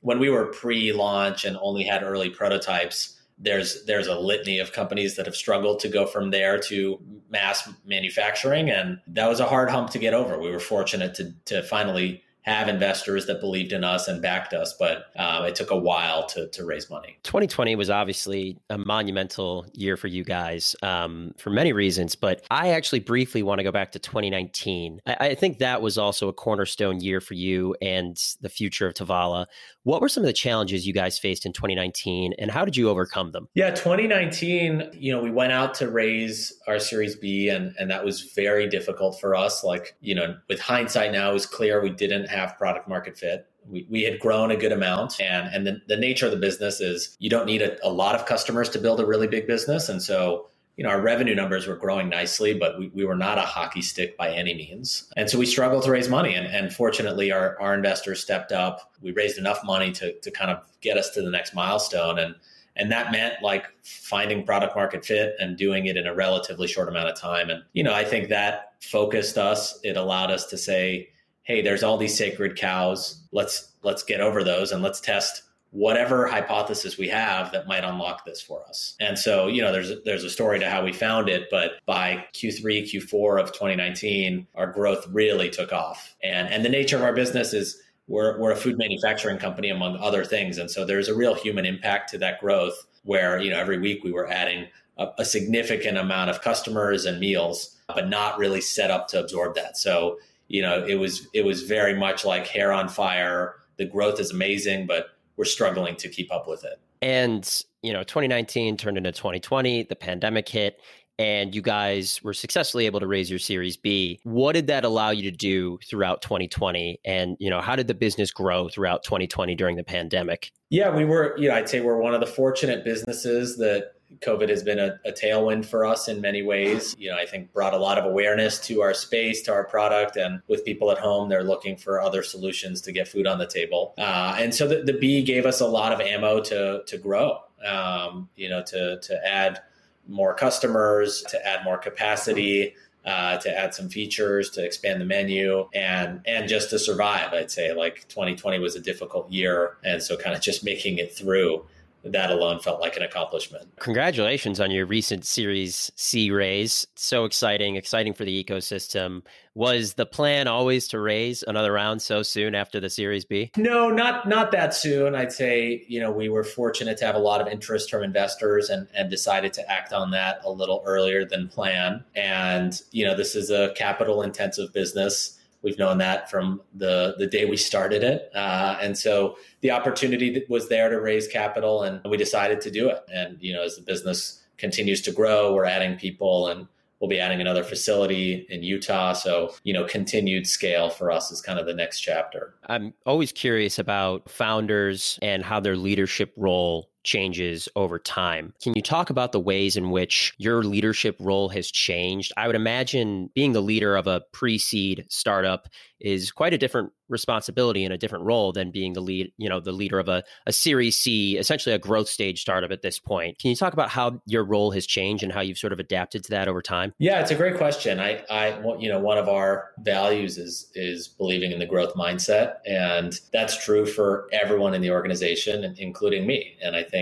when 0.00 0.18
we 0.18 0.30
were 0.30 0.46
pre-launch 0.46 1.44
and 1.44 1.56
only 1.60 1.84
had 1.84 2.02
early 2.02 2.30
prototypes, 2.30 3.20
there's 3.38 3.84
there's 3.84 4.06
a 4.06 4.18
litany 4.18 4.58
of 4.58 4.72
companies 4.72 5.16
that 5.16 5.26
have 5.26 5.36
struggled 5.36 5.80
to 5.80 5.88
go 5.88 6.06
from 6.06 6.30
there 6.30 6.58
to 6.58 6.98
mass 7.28 7.68
manufacturing. 7.84 8.70
And 8.70 8.98
that 9.08 9.28
was 9.28 9.40
a 9.40 9.46
hard 9.46 9.70
hump 9.70 9.90
to 9.90 9.98
get 9.98 10.14
over. 10.14 10.38
We 10.38 10.50
were 10.50 10.60
fortunate 10.60 11.14
to 11.14 11.32
to 11.46 11.62
finally 11.62 12.23
have 12.44 12.68
investors 12.68 13.24
that 13.26 13.40
believed 13.40 13.72
in 13.72 13.82
us 13.84 14.06
and 14.06 14.20
backed 14.20 14.52
us, 14.52 14.74
but 14.78 15.06
uh, 15.16 15.46
it 15.48 15.54
took 15.54 15.70
a 15.70 15.76
while 15.76 16.26
to, 16.26 16.46
to 16.48 16.64
raise 16.64 16.90
money. 16.90 17.18
2020 17.22 17.74
was 17.74 17.88
obviously 17.88 18.58
a 18.68 18.76
monumental 18.76 19.66
year 19.72 19.96
for 19.96 20.08
you 20.08 20.24
guys 20.24 20.76
um, 20.82 21.32
for 21.38 21.48
many 21.48 21.72
reasons, 21.72 22.14
but 22.14 22.44
I 22.50 22.70
actually 22.70 23.00
briefly 23.00 23.42
want 23.42 23.60
to 23.60 23.64
go 23.64 23.72
back 23.72 23.92
to 23.92 23.98
2019. 23.98 25.00
I, 25.06 25.16
I, 25.20 25.34
think 25.34 25.58
that 25.58 25.80
was 25.80 25.96
also 25.96 26.28
a 26.28 26.34
cornerstone 26.34 27.00
year 27.00 27.22
for 27.22 27.32
you 27.32 27.76
and 27.80 28.14
the 28.42 28.50
future 28.50 28.86
of 28.86 28.92
Tovala. 28.92 29.46
What 29.84 30.02
were 30.02 30.08
some 30.10 30.22
of 30.22 30.26
the 30.26 30.34
challenges 30.34 30.86
you 30.86 30.92
guys 30.92 31.18
faced 31.18 31.46
in 31.46 31.54
2019 31.54 32.34
and 32.38 32.50
how 32.50 32.66
did 32.66 32.76
you 32.76 32.90
overcome 32.90 33.32
them? 33.32 33.48
Yeah, 33.54 33.70
2019, 33.70 34.90
you 34.92 35.12
know, 35.12 35.22
we 35.22 35.30
went 35.30 35.52
out 35.52 35.74
to 35.74 35.90
raise 35.90 36.52
our 36.66 36.78
Series 36.78 37.16
B 37.16 37.48
and, 37.48 37.74
and 37.78 37.90
that 37.90 38.04
was 38.04 38.20
very 38.34 38.68
difficult 38.68 39.18
for 39.18 39.34
us. 39.34 39.64
Like, 39.64 39.96
you 40.00 40.14
know, 40.14 40.36
with 40.48 40.60
hindsight 40.60 41.12
now, 41.12 41.30
it 41.30 41.34
was 41.34 41.46
clear 41.46 41.82
we 41.82 41.90
didn't 41.90 42.33
have 42.34 42.56
product 42.58 42.88
market 42.88 43.16
fit. 43.16 43.46
We, 43.68 43.86
we 43.90 44.02
had 44.02 44.18
grown 44.20 44.50
a 44.50 44.56
good 44.56 44.72
amount 44.72 45.20
and, 45.20 45.48
and 45.54 45.66
the, 45.66 45.80
the 45.88 45.96
nature 45.96 46.26
of 46.26 46.32
the 46.32 46.38
business 46.38 46.80
is 46.80 47.16
you 47.18 47.30
don't 47.30 47.46
need 47.46 47.62
a, 47.62 47.78
a 47.86 47.88
lot 47.88 48.14
of 48.14 48.26
customers 48.26 48.68
to 48.70 48.78
build 48.78 49.00
a 49.00 49.06
really 49.06 49.26
big 49.26 49.46
business. 49.46 49.88
And 49.88 50.02
so 50.02 50.48
you 50.76 50.82
know, 50.82 50.90
our 50.90 51.00
revenue 51.00 51.34
numbers 51.34 51.66
were 51.66 51.76
growing 51.76 52.08
nicely, 52.08 52.52
but 52.52 52.78
we, 52.78 52.88
we 52.88 53.04
were 53.04 53.14
not 53.14 53.38
a 53.38 53.42
hockey 53.42 53.80
stick 53.80 54.16
by 54.16 54.30
any 54.30 54.54
means. 54.54 55.08
And 55.16 55.30
so 55.30 55.38
we 55.38 55.46
struggled 55.46 55.84
to 55.84 55.90
raise 55.90 56.08
money. 56.08 56.34
And, 56.34 56.46
and 56.46 56.72
fortunately, 56.72 57.30
our, 57.30 57.60
our 57.60 57.74
investors 57.74 58.20
stepped 58.20 58.50
up. 58.50 58.92
We 59.00 59.12
raised 59.12 59.38
enough 59.38 59.60
money 59.64 59.92
to, 59.92 60.18
to 60.18 60.30
kind 60.32 60.50
of 60.50 60.64
get 60.80 60.96
us 60.96 61.10
to 61.10 61.22
the 61.22 61.30
next 61.30 61.54
milestone. 61.54 62.18
And, 62.18 62.34
and 62.74 62.90
that 62.90 63.12
meant 63.12 63.34
like 63.40 63.66
finding 63.84 64.44
product 64.44 64.74
market 64.74 65.04
fit 65.04 65.36
and 65.38 65.56
doing 65.56 65.86
it 65.86 65.96
in 65.96 66.08
a 66.08 66.14
relatively 66.14 66.66
short 66.66 66.88
amount 66.88 67.08
of 67.08 67.16
time. 67.16 67.50
And, 67.50 67.62
you 67.72 67.84
know, 67.84 67.94
I 67.94 68.04
think 68.04 68.28
that 68.30 68.72
focused 68.80 69.38
us. 69.38 69.78
It 69.84 69.96
allowed 69.96 70.32
us 70.32 70.46
to 70.46 70.58
say, 70.58 71.10
hey, 71.44 71.62
there's 71.62 71.82
all 71.82 71.96
these 71.96 72.16
sacred 72.16 72.56
cows. 72.56 73.22
Let's, 73.32 73.72
let's 73.82 74.02
get 74.02 74.20
over 74.20 74.42
those 74.42 74.72
and 74.72 74.82
let's 74.82 75.00
test 75.00 75.42
whatever 75.74 76.28
hypothesis 76.28 76.96
we 76.96 77.08
have 77.08 77.50
that 77.50 77.66
might 77.66 77.82
unlock 77.82 78.24
this 78.24 78.40
for 78.40 78.64
us. 78.68 78.94
And 79.00 79.18
so, 79.18 79.48
you 79.48 79.60
know, 79.60 79.72
there's 79.72 79.92
there's 80.04 80.22
a 80.22 80.30
story 80.30 80.60
to 80.60 80.70
how 80.70 80.84
we 80.84 80.92
found 80.92 81.28
it, 81.28 81.48
but 81.50 81.72
by 81.84 82.24
Q3, 82.32 82.84
Q4 82.84 83.40
of 83.40 83.52
2019, 83.52 84.46
our 84.54 84.68
growth 84.68 85.04
really 85.08 85.50
took 85.50 85.72
off. 85.72 86.14
And 86.22 86.48
and 86.48 86.64
the 86.64 86.68
nature 86.68 86.94
of 86.94 87.02
our 87.02 87.12
business 87.12 87.52
is 87.52 87.76
we're 88.06 88.38
we're 88.38 88.52
a 88.52 88.56
food 88.56 88.78
manufacturing 88.78 89.38
company 89.38 89.68
among 89.68 89.96
other 89.96 90.24
things, 90.24 90.58
and 90.58 90.70
so 90.70 90.84
there's 90.84 91.08
a 91.08 91.14
real 91.14 91.34
human 91.34 91.66
impact 91.66 92.10
to 92.10 92.18
that 92.18 92.40
growth 92.40 92.86
where, 93.02 93.40
you 93.40 93.50
know, 93.50 93.58
every 93.58 93.78
week 93.78 94.04
we 94.04 94.12
were 94.12 94.28
adding 94.28 94.68
a, 94.96 95.08
a 95.18 95.24
significant 95.24 95.98
amount 95.98 96.30
of 96.30 96.40
customers 96.40 97.04
and 97.04 97.18
meals, 97.18 97.76
but 97.88 98.08
not 98.08 98.38
really 98.38 98.60
set 98.60 98.92
up 98.92 99.08
to 99.08 99.20
absorb 99.20 99.56
that. 99.56 99.76
So, 99.76 100.18
you 100.48 100.62
know, 100.62 100.84
it 100.84 100.96
was 100.96 101.28
it 101.32 101.44
was 101.44 101.62
very 101.62 101.94
much 101.94 102.24
like 102.24 102.46
hair 102.46 102.72
on 102.72 102.88
fire. 102.88 103.56
The 103.76 103.84
growth 103.84 104.20
is 104.20 104.30
amazing, 104.30 104.86
but 104.86 105.08
we're 105.36 105.44
struggling 105.44 105.96
to 105.96 106.08
keep 106.08 106.32
up 106.32 106.46
with 106.46 106.64
it. 106.64 106.80
And, 107.02 107.62
you 107.82 107.92
know, 107.92 108.02
2019 108.02 108.76
turned 108.76 108.96
into 108.96 109.12
2020, 109.12 109.84
the 109.84 109.96
pandemic 109.96 110.48
hit, 110.48 110.80
and 111.18 111.54
you 111.54 111.60
guys 111.60 112.20
were 112.22 112.32
successfully 112.32 112.86
able 112.86 113.00
to 113.00 113.06
raise 113.06 113.28
your 113.28 113.38
Series 113.38 113.76
B. 113.76 114.20
What 114.24 114.52
did 114.52 114.68
that 114.68 114.84
allow 114.84 115.10
you 115.10 115.30
to 115.30 115.36
do 115.36 115.78
throughout 115.88 116.22
2020? 116.22 117.00
And, 117.04 117.36
you 117.38 117.50
know, 117.50 117.60
how 117.60 117.76
did 117.76 117.88
the 117.88 117.94
business 117.94 118.30
grow 118.30 118.68
throughout 118.68 119.04
2020 119.04 119.54
during 119.54 119.76
the 119.76 119.84
pandemic? 119.84 120.50
Yeah, 120.70 120.94
we 120.94 121.04
were, 121.04 121.36
you 121.38 121.48
know, 121.48 121.54
I'd 121.54 121.68
say 121.68 121.80
we're 121.80 121.98
one 121.98 122.14
of 122.14 122.20
the 122.20 122.26
fortunate 122.26 122.84
businesses 122.84 123.58
that 123.58 123.92
COVID 124.20 124.48
has 124.48 124.62
been 124.62 124.78
a, 124.78 124.98
a, 125.04 125.12
tailwind 125.12 125.64
for 125.64 125.84
us 125.84 126.08
in 126.08 126.20
many 126.20 126.42
ways. 126.42 126.94
You 126.98 127.10
know, 127.10 127.16
I 127.16 127.26
think 127.26 127.52
brought 127.52 127.74
a 127.74 127.78
lot 127.78 127.98
of 127.98 128.04
awareness 128.04 128.58
to 128.66 128.82
our 128.82 128.94
space, 128.94 129.42
to 129.42 129.52
our 129.52 129.64
product, 129.64 130.16
and 130.16 130.40
with 130.48 130.64
people 130.64 130.90
at 130.90 130.98
home, 130.98 131.28
they're 131.28 131.44
looking 131.44 131.76
for 131.76 132.00
other 132.00 132.22
solutions 132.22 132.80
to 132.82 132.92
get 132.92 133.08
food 133.08 133.26
on 133.26 133.38
the 133.38 133.46
table. 133.46 133.94
Uh, 133.98 134.36
and 134.38 134.54
so 134.54 134.66
the, 134.66 134.82
the 134.82 134.94
B 134.94 135.22
gave 135.22 135.46
us 135.46 135.60
a 135.60 135.66
lot 135.66 135.92
of 135.92 136.00
ammo 136.00 136.40
to 136.42 136.82
to 136.86 136.98
grow. 136.98 137.40
Um, 137.66 138.28
you 138.36 138.48
know, 138.48 138.62
to 138.62 138.98
to 139.00 139.26
add 139.26 139.60
more 140.06 140.34
customers, 140.34 141.22
to 141.28 141.46
add 141.46 141.64
more 141.64 141.78
capacity. 141.78 142.74
uh, 143.04 143.36
to 143.36 143.54
add 143.54 143.74
some 143.74 143.88
features, 143.88 144.50
to 144.50 144.64
expand 144.64 145.00
the 145.00 145.04
menu, 145.04 145.68
and 145.74 146.20
and 146.26 146.48
just 146.48 146.70
to 146.70 146.78
survive. 146.78 147.32
I'd 147.32 147.50
say 147.50 147.72
like 147.74 148.06
2020 148.08 148.58
was 148.58 148.76
a 148.76 148.80
difficult 148.80 149.30
year, 149.30 149.76
and 149.84 150.02
so 150.02 150.16
kind 150.16 150.34
of 150.34 150.40
just 150.40 150.64
making 150.64 150.98
it 150.98 151.14
through 151.14 151.66
that 152.04 152.30
alone 152.30 152.60
felt 152.60 152.80
like 152.80 152.96
an 152.96 153.02
accomplishment. 153.02 153.68
Congratulations 153.80 154.60
on 154.60 154.70
your 154.70 154.86
recent 154.86 155.24
Series 155.24 155.90
C 155.96 156.30
raise. 156.30 156.86
So 156.94 157.24
exciting, 157.24 157.76
exciting 157.76 158.12
for 158.12 158.24
the 158.24 158.44
ecosystem. 158.44 159.22
Was 159.54 159.94
the 159.94 160.04
plan 160.04 160.48
always 160.48 160.88
to 160.88 160.98
raise 160.98 161.44
another 161.44 161.72
round 161.72 162.02
so 162.02 162.22
soon 162.22 162.54
after 162.54 162.80
the 162.80 162.90
Series 162.90 163.24
B? 163.24 163.52
No, 163.56 163.88
not 163.88 164.28
not 164.28 164.50
that 164.52 164.74
soon. 164.74 165.14
I'd 165.14 165.32
say, 165.32 165.84
you 165.88 166.00
know, 166.00 166.10
we 166.10 166.28
were 166.28 166.44
fortunate 166.44 166.98
to 166.98 167.06
have 167.06 167.14
a 167.14 167.20
lot 167.20 167.40
of 167.40 167.46
interest 167.46 167.90
from 167.90 168.02
investors 168.02 168.68
and, 168.68 168.88
and 168.94 169.08
decided 169.08 169.52
to 169.54 169.70
act 169.70 169.92
on 169.92 170.10
that 170.10 170.40
a 170.44 170.50
little 170.50 170.82
earlier 170.84 171.24
than 171.24 171.48
planned. 171.48 172.02
And, 172.16 172.80
you 172.90 173.06
know, 173.06 173.16
this 173.16 173.36
is 173.36 173.50
a 173.50 173.72
capital 173.76 174.22
intensive 174.22 174.72
business 174.72 175.38
We've 175.64 175.78
known 175.78 175.98
that 175.98 176.30
from 176.30 176.60
the 176.74 177.14
the 177.18 177.26
day 177.26 177.46
we 177.46 177.56
started 177.56 178.04
it, 178.04 178.30
uh, 178.34 178.76
and 178.80 178.96
so 178.96 179.36
the 179.62 179.70
opportunity 179.70 180.44
was 180.48 180.68
there 180.68 180.90
to 180.90 181.00
raise 181.00 181.26
capital, 181.26 181.82
and 181.82 182.00
we 182.04 182.16
decided 182.16 182.60
to 182.60 182.70
do 182.70 182.88
it. 182.88 183.02
And 183.12 183.38
you 183.40 183.52
know, 183.54 183.62
as 183.62 183.76
the 183.76 183.82
business 183.82 184.42
continues 184.58 185.00
to 185.02 185.12
grow, 185.12 185.54
we're 185.54 185.64
adding 185.64 185.96
people, 185.96 186.48
and 186.48 186.68
we'll 187.00 187.08
be 187.08 187.18
adding 187.18 187.40
another 187.40 187.64
facility 187.64 188.46
in 188.50 188.62
Utah. 188.62 189.14
So 189.14 189.54
you 189.64 189.72
know, 189.72 189.84
continued 189.84 190.46
scale 190.46 190.90
for 190.90 191.10
us 191.10 191.32
is 191.32 191.40
kind 191.40 191.58
of 191.58 191.64
the 191.64 191.74
next 191.74 192.00
chapter. 192.00 192.54
I'm 192.66 192.92
always 193.06 193.32
curious 193.32 193.78
about 193.78 194.28
founders 194.28 195.18
and 195.22 195.42
how 195.42 195.60
their 195.60 195.76
leadership 195.76 196.32
role 196.36 196.90
changes 197.04 197.68
over 197.76 197.98
time. 197.98 198.54
Can 198.62 198.72
you 198.74 198.82
talk 198.82 199.10
about 199.10 199.32
the 199.32 199.40
ways 199.40 199.76
in 199.76 199.90
which 199.90 200.34
your 200.38 200.64
leadership 200.64 201.16
role 201.20 201.48
has 201.50 201.70
changed? 201.70 202.32
I 202.36 202.46
would 202.46 202.56
imagine 202.56 203.30
being 203.34 203.52
the 203.52 203.60
leader 203.60 203.96
of 203.96 204.06
a 204.06 204.22
pre 204.32 204.58
seed 204.58 205.06
startup 205.08 205.68
is 206.00 206.32
quite 206.32 206.52
a 206.52 206.58
different 206.58 206.92
responsibility 207.08 207.84
and 207.84 207.92
a 207.92 207.98
different 207.98 208.24
role 208.24 208.52
than 208.52 208.70
being 208.70 208.92
the 208.92 209.00
lead, 209.00 209.32
you 209.36 209.48
know, 209.48 209.60
the 209.60 209.72
leader 209.72 209.98
of 209.98 210.08
a, 210.08 210.22
a 210.46 210.52
series 210.52 210.96
C, 210.96 211.36
essentially 211.38 211.74
a 211.74 211.78
growth 211.78 212.08
stage 212.08 212.40
startup 212.40 212.70
at 212.70 212.82
this 212.82 212.98
point. 212.98 213.38
Can 213.38 213.50
you 213.50 213.56
talk 213.56 213.72
about 213.72 213.88
how 213.88 214.20
your 214.26 214.44
role 214.44 214.70
has 214.72 214.86
changed 214.86 215.22
and 215.22 215.32
how 215.32 215.40
you've 215.40 215.58
sort 215.58 215.72
of 215.72 215.78
adapted 215.78 216.24
to 216.24 216.30
that 216.30 216.48
over 216.48 216.62
time? 216.62 216.92
Yeah, 216.98 217.20
it's 217.20 217.30
a 217.30 217.34
great 217.34 217.56
question. 217.56 218.00
I, 218.00 218.22
I, 218.30 218.60
you 218.78 218.88
know, 218.88 218.98
one 218.98 219.18
of 219.18 219.28
our 219.28 219.70
values 219.78 220.38
is, 220.38 220.70
is 220.74 221.08
believing 221.08 221.52
in 221.52 221.58
the 221.58 221.66
growth 221.66 221.94
mindset. 221.94 222.56
And 222.66 223.18
that's 223.32 223.62
true 223.64 223.86
for 223.86 224.28
everyone 224.32 224.74
in 224.74 224.82
the 224.82 224.90
organization, 224.90 225.74
including 225.78 226.26
me. 226.26 226.56
And 226.62 226.74
I 226.76 226.82
think 226.82 226.93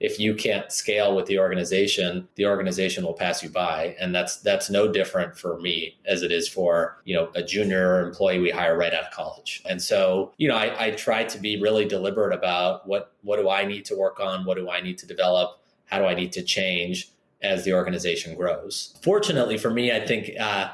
if 0.00 0.18
you 0.18 0.34
can't 0.34 0.72
scale 0.72 1.14
with 1.14 1.26
the 1.26 1.38
organization, 1.38 2.26
the 2.36 2.46
organization 2.46 3.04
will 3.04 3.12
pass 3.12 3.42
you 3.42 3.50
by. 3.50 3.94
And 4.00 4.14
that's 4.14 4.38
that's 4.38 4.70
no 4.70 4.90
different 4.90 5.36
for 5.36 5.60
me 5.60 5.98
as 6.06 6.22
it 6.22 6.32
is 6.32 6.48
for, 6.48 7.00
you 7.04 7.14
know, 7.14 7.30
a 7.34 7.42
junior 7.42 8.00
employee 8.00 8.38
we 8.38 8.50
hire 8.50 8.76
right 8.76 8.94
out 8.94 9.04
of 9.04 9.10
college. 9.10 9.62
And 9.68 9.80
so, 9.80 10.32
you 10.38 10.48
know, 10.48 10.56
I, 10.56 10.86
I 10.86 10.90
try 10.92 11.24
to 11.24 11.38
be 11.38 11.60
really 11.60 11.84
deliberate 11.84 12.34
about 12.34 12.88
what 12.88 13.12
what 13.22 13.36
do 13.36 13.50
I 13.50 13.66
need 13.66 13.84
to 13.86 13.94
work 13.94 14.18
on? 14.20 14.46
What 14.46 14.56
do 14.56 14.70
I 14.70 14.80
need 14.80 14.96
to 14.98 15.06
develop? 15.06 15.60
How 15.84 15.98
do 15.98 16.06
I 16.06 16.14
need 16.14 16.32
to 16.32 16.42
change 16.42 17.10
as 17.42 17.64
the 17.64 17.74
organization 17.74 18.34
grows? 18.34 18.98
Fortunately 19.02 19.58
for 19.58 19.70
me, 19.70 19.92
I 19.92 20.00
think 20.00 20.30
uh, 20.40 20.70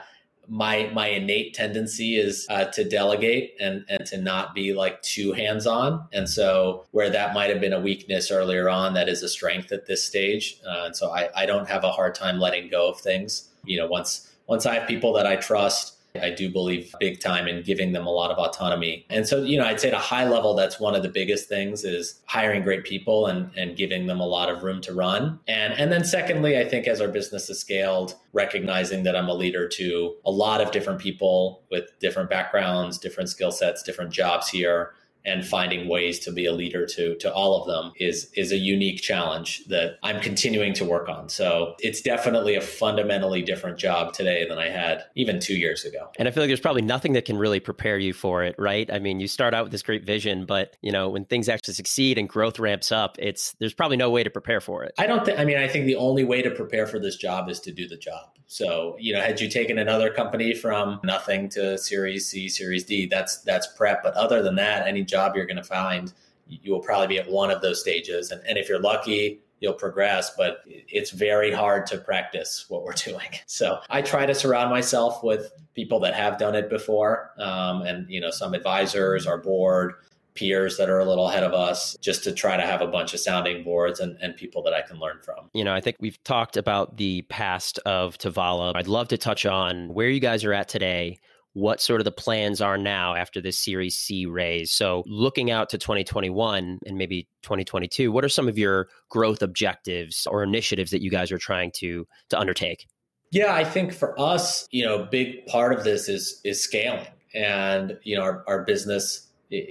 my 0.48 0.90
my 0.92 1.08
innate 1.08 1.54
tendency 1.54 2.16
is 2.16 2.46
uh, 2.50 2.64
to 2.66 2.84
delegate 2.84 3.54
and 3.60 3.84
and 3.88 4.06
to 4.06 4.16
not 4.16 4.54
be 4.54 4.72
like 4.72 5.00
too 5.02 5.32
hands 5.32 5.66
on 5.66 6.06
and 6.12 6.28
so 6.28 6.84
where 6.92 7.10
that 7.10 7.34
might 7.34 7.50
have 7.50 7.60
been 7.60 7.72
a 7.72 7.80
weakness 7.80 8.30
earlier 8.30 8.68
on 8.68 8.94
that 8.94 9.08
is 9.08 9.22
a 9.22 9.28
strength 9.28 9.72
at 9.72 9.86
this 9.86 10.04
stage. 10.04 10.58
Uh, 10.66 10.84
and 10.86 10.96
so 10.96 11.10
I, 11.10 11.28
I 11.34 11.46
don't 11.46 11.68
have 11.68 11.84
a 11.84 11.90
hard 11.90 12.14
time 12.14 12.38
letting 12.38 12.70
go 12.70 12.88
of 12.88 13.00
things. 13.00 13.48
You 13.64 13.78
know 13.78 13.86
once 13.86 14.32
once 14.46 14.64
i 14.64 14.74
have 14.74 14.86
people 14.86 15.12
that 15.14 15.26
i 15.26 15.36
trust 15.36 15.95
I 16.22 16.30
do 16.30 16.50
believe 16.50 16.94
big 16.98 17.20
time 17.20 17.46
in 17.46 17.62
giving 17.62 17.92
them 17.92 18.06
a 18.06 18.10
lot 18.10 18.30
of 18.30 18.38
autonomy. 18.38 19.06
And 19.10 19.26
so, 19.26 19.42
you 19.42 19.58
know, 19.58 19.64
I'd 19.64 19.80
say 19.80 19.88
at 19.88 19.94
a 19.94 19.98
high 19.98 20.28
level, 20.28 20.54
that's 20.54 20.80
one 20.80 20.94
of 20.94 21.02
the 21.02 21.08
biggest 21.08 21.48
things 21.48 21.84
is 21.84 22.20
hiring 22.26 22.62
great 22.62 22.84
people 22.84 23.26
and, 23.26 23.50
and 23.56 23.76
giving 23.76 24.06
them 24.06 24.20
a 24.20 24.26
lot 24.26 24.48
of 24.50 24.62
room 24.62 24.80
to 24.82 24.94
run. 24.94 25.38
And, 25.46 25.72
and 25.74 25.92
then 25.92 26.04
secondly, 26.04 26.58
I 26.58 26.64
think 26.64 26.86
as 26.86 27.00
our 27.00 27.08
business 27.08 27.48
has 27.48 27.58
scaled, 27.58 28.16
recognizing 28.32 29.02
that 29.04 29.16
I'm 29.16 29.28
a 29.28 29.34
leader 29.34 29.68
to 29.68 30.14
a 30.24 30.30
lot 30.30 30.60
of 30.60 30.70
different 30.70 31.00
people 31.00 31.62
with 31.70 31.84
different 32.00 32.30
backgrounds, 32.30 32.98
different 32.98 33.28
skill 33.28 33.52
sets, 33.52 33.82
different 33.82 34.10
jobs 34.10 34.48
here 34.48 34.92
and 35.26 35.44
finding 35.44 35.88
ways 35.88 36.20
to 36.20 36.32
be 36.32 36.46
a 36.46 36.52
leader 36.52 36.86
to 36.86 37.16
to 37.16 37.32
all 37.32 37.60
of 37.60 37.66
them 37.66 37.92
is 37.98 38.30
is 38.34 38.52
a 38.52 38.56
unique 38.56 39.02
challenge 39.02 39.64
that 39.66 39.98
I'm 40.02 40.20
continuing 40.20 40.72
to 40.74 40.84
work 40.84 41.08
on. 41.08 41.28
So 41.28 41.74
it's 41.80 42.00
definitely 42.00 42.54
a 42.54 42.60
fundamentally 42.60 43.42
different 43.42 43.78
job 43.78 44.14
today 44.14 44.46
than 44.48 44.58
I 44.58 44.70
had 44.70 45.04
even 45.16 45.40
two 45.40 45.56
years 45.56 45.84
ago. 45.84 46.10
And 46.18 46.28
I 46.28 46.30
feel 46.30 46.44
like 46.44 46.48
there's 46.48 46.60
probably 46.60 46.82
nothing 46.82 47.12
that 47.14 47.24
can 47.24 47.36
really 47.36 47.60
prepare 47.60 47.98
you 47.98 48.12
for 48.12 48.44
it, 48.44 48.54
right? 48.58 48.90
I 48.90 49.00
mean, 49.00 49.18
you 49.18 49.26
start 49.26 49.52
out 49.52 49.64
with 49.64 49.72
this 49.72 49.82
great 49.82 50.04
vision, 50.04 50.46
but 50.46 50.76
you 50.80 50.92
know 50.92 51.08
when 51.08 51.24
things 51.24 51.48
actually 51.48 51.74
succeed 51.74 52.18
and 52.18 52.28
growth 52.28 52.58
ramps 52.58 52.92
up, 52.92 53.16
it's 53.18 53.54
there's 53.58 53.74
probably 53.74 53.96
no 53.96 54.10
way 54.10 54.22
to 54.22 54.30
prepare 54.30 54.60
for 54.60 54.84
it. 54.84 54.94
I 54.98 55.06
don't 55.06 55.24
think. 55.24 55.38
I 55.38 55.44
mean, 55.44 55.58
I 55.58 55.66
think 55.66 55.86
the 55.86 55.96
only 55.96 56.24
way 56.24 56.40
to 56.42 56.50
prepare 56.50 56.86
for 56.86 57.00
this 57.00 57.16
job 57.16 57.48
is 57.48 57.58
to 57.60 57.72
do 57.72 57.88
the 57.88 57.96
job. 57.96 58.30
So 58.46 58.96
you 59.00 59.12
know, 59.12 59.20
had 59.20 59.40
you 59.40 59.50
taken 59.50 59.78
another 59.78 60.08
company 60.10 60.54
from 60.54 61.00
nothing 61.02 61.48
to 61.50 61.76
Series 61.76 62.28
C, 62.28 62.48
Series 62.48 62.84
D, 62.84 63.06
that's 63.06 63.38
that's 63.42 63.66
prep. 63.66 64.04
But 64.04 64.14
other 64.14 64.40
than 64.40 64.54
that, 64.54 64.86
any 64.86 65.02
job 65.02 65.15
job 65.16 65.34
you're 65.34 65.46
going 65.46 65.56
to 65.56 65.62
find, 65.64 66.12
you 66.46 66.72
will 66.72 66.80
probably 66.80 67.08
be 67.08 67.18
at 67.18 67.30
one 67.30 67.50
of 67.50 67.62
those 67.62 67.80
stages. 67.80 68.30
And, 68.30 68.40
and 68.46 68.58
if 68.58 68.68
you're 68.68 68.80
lucky, 68.80 69.40
you'll 69.60 69.72
progress, 69.74 70.34
but 70.36 70.58
it's 70.66 71.10
very 71.10 71.50
hard 71.50 71.86
to 71.86 71.98
practice 71.98 72.66
what 72.68 72.84
we're 72.84 72.92
doing. 73.10 73.30
So 73.46 73.78
I 73.90 74.02
try 74.02 74.26
to 74.26 74.34
surround 74.34 74.70
myself 74.70 75.22
with 75.22 75.50
people 75.74 76.00
that 76.00 76.14
have 76.14 76.38
done 76.38 76.54
it 76.54 76.68
before, 76.68 77.32
um, 77.38 77.82
and 77.82 78.08
you 78.08 78.20
know, 78.20 78.30
some 78.30 78.54
advisors, 78.54 79.26
our 79.26 79.38
board, 79.38 79.94
peers 80.34 80.76
that 80.76 80.90
are 80.90 80.98
a 80.98 81.04
little 81.06 81.28
ahead 81.28 81.42
of 81.42 81.54
us, 81.54 81.96
just 82.02 82.22
to 82.24 82.32
try 82.32 82.58
to 82.58 82.62
have 82.62 82.82
a 82.82 82.86
bunch 82.86 83.14
of 83.14 83.20
sounding 83.20 83.64
boards 83.64 84.00
and, 84.00 84.18
and 84.20 84.36
people 84.36 84.62
that 84.62 84.74
I 84.74 84.82
can 84.82 84.98
learn 84.98 85.18
from. 85.22 85.48
You 85.54 85.64
know, 85.64 85.74
I 85.74 85.80
think 85.80 85.96
we've 85.98 86.22
talked 86.24 86.58
about 86.58 86.98
the 86.98 87.22
past 87.22 87.78
of 87.86 88.18
Tovala. 88.18 88.72
I'd 88.74 88.86
love 88.86 89.08
to 89.08 89.18
touch 89.18 89.46
on 89.46 89.88
where 89.94 90.10
you 90.10 90.20
guys 90.20 90.44
are 90.44 90.52
at 90.52 90.68
today 90.68 91.18
what 91.56 91.80
sort 91.80 92.02
of 92.02 92.04
the 92.04 92.12
plans 92.12 92.60
are 92.60 92.76
now 92.76 93.14
after 93.14 93.40
this 93.40 93.58
Series 93.58 93.96
C 93.96 94.26
raise. 94.26 94.70
So, 94.70 95.02
looking 95.06 95.50
out 95.50 95.70
to 95.70 95.78
2021 95.78 96.80
and 96.84 96.98
maybe 96.98 97.28
2022, 97.44 98.12
what 98.12 98.26
are 98.26 98.28
some 98.28 98.46
of 98.46 98.58
your 98.58 98.88
growth 99.08 99.40
objectives 99.40 100.26
or 100.30 100.42
initiatives 100.42 100.90
that 100.90 101.00
you 101.00 101.10
guys 101.10 101.32
are 101.32 101.38
trying 101.38 101.72
to 101.76 102.06
to 102.28 102.38
undertake? 102.38 102.86
Yeah, 103.32 103.54
I 103.54 103.64
think 103.64 103.94
for 103.94 104.20
us, 104.20 104.68
you 104.70 104.84
know, 104.84 105.04
big 105.10 105.46
part 105.46 105.72
of 105.72 105.82
this 105.82 106.10
is 106.10 106.42
is 106.44 106.62
scaling, 106.62 107.06
and 107.34 107.98
you 108.02 108.16
know, 108.16 108.22
our, 108.22 108.44
our 108.46 108.64
business 108.64 109.28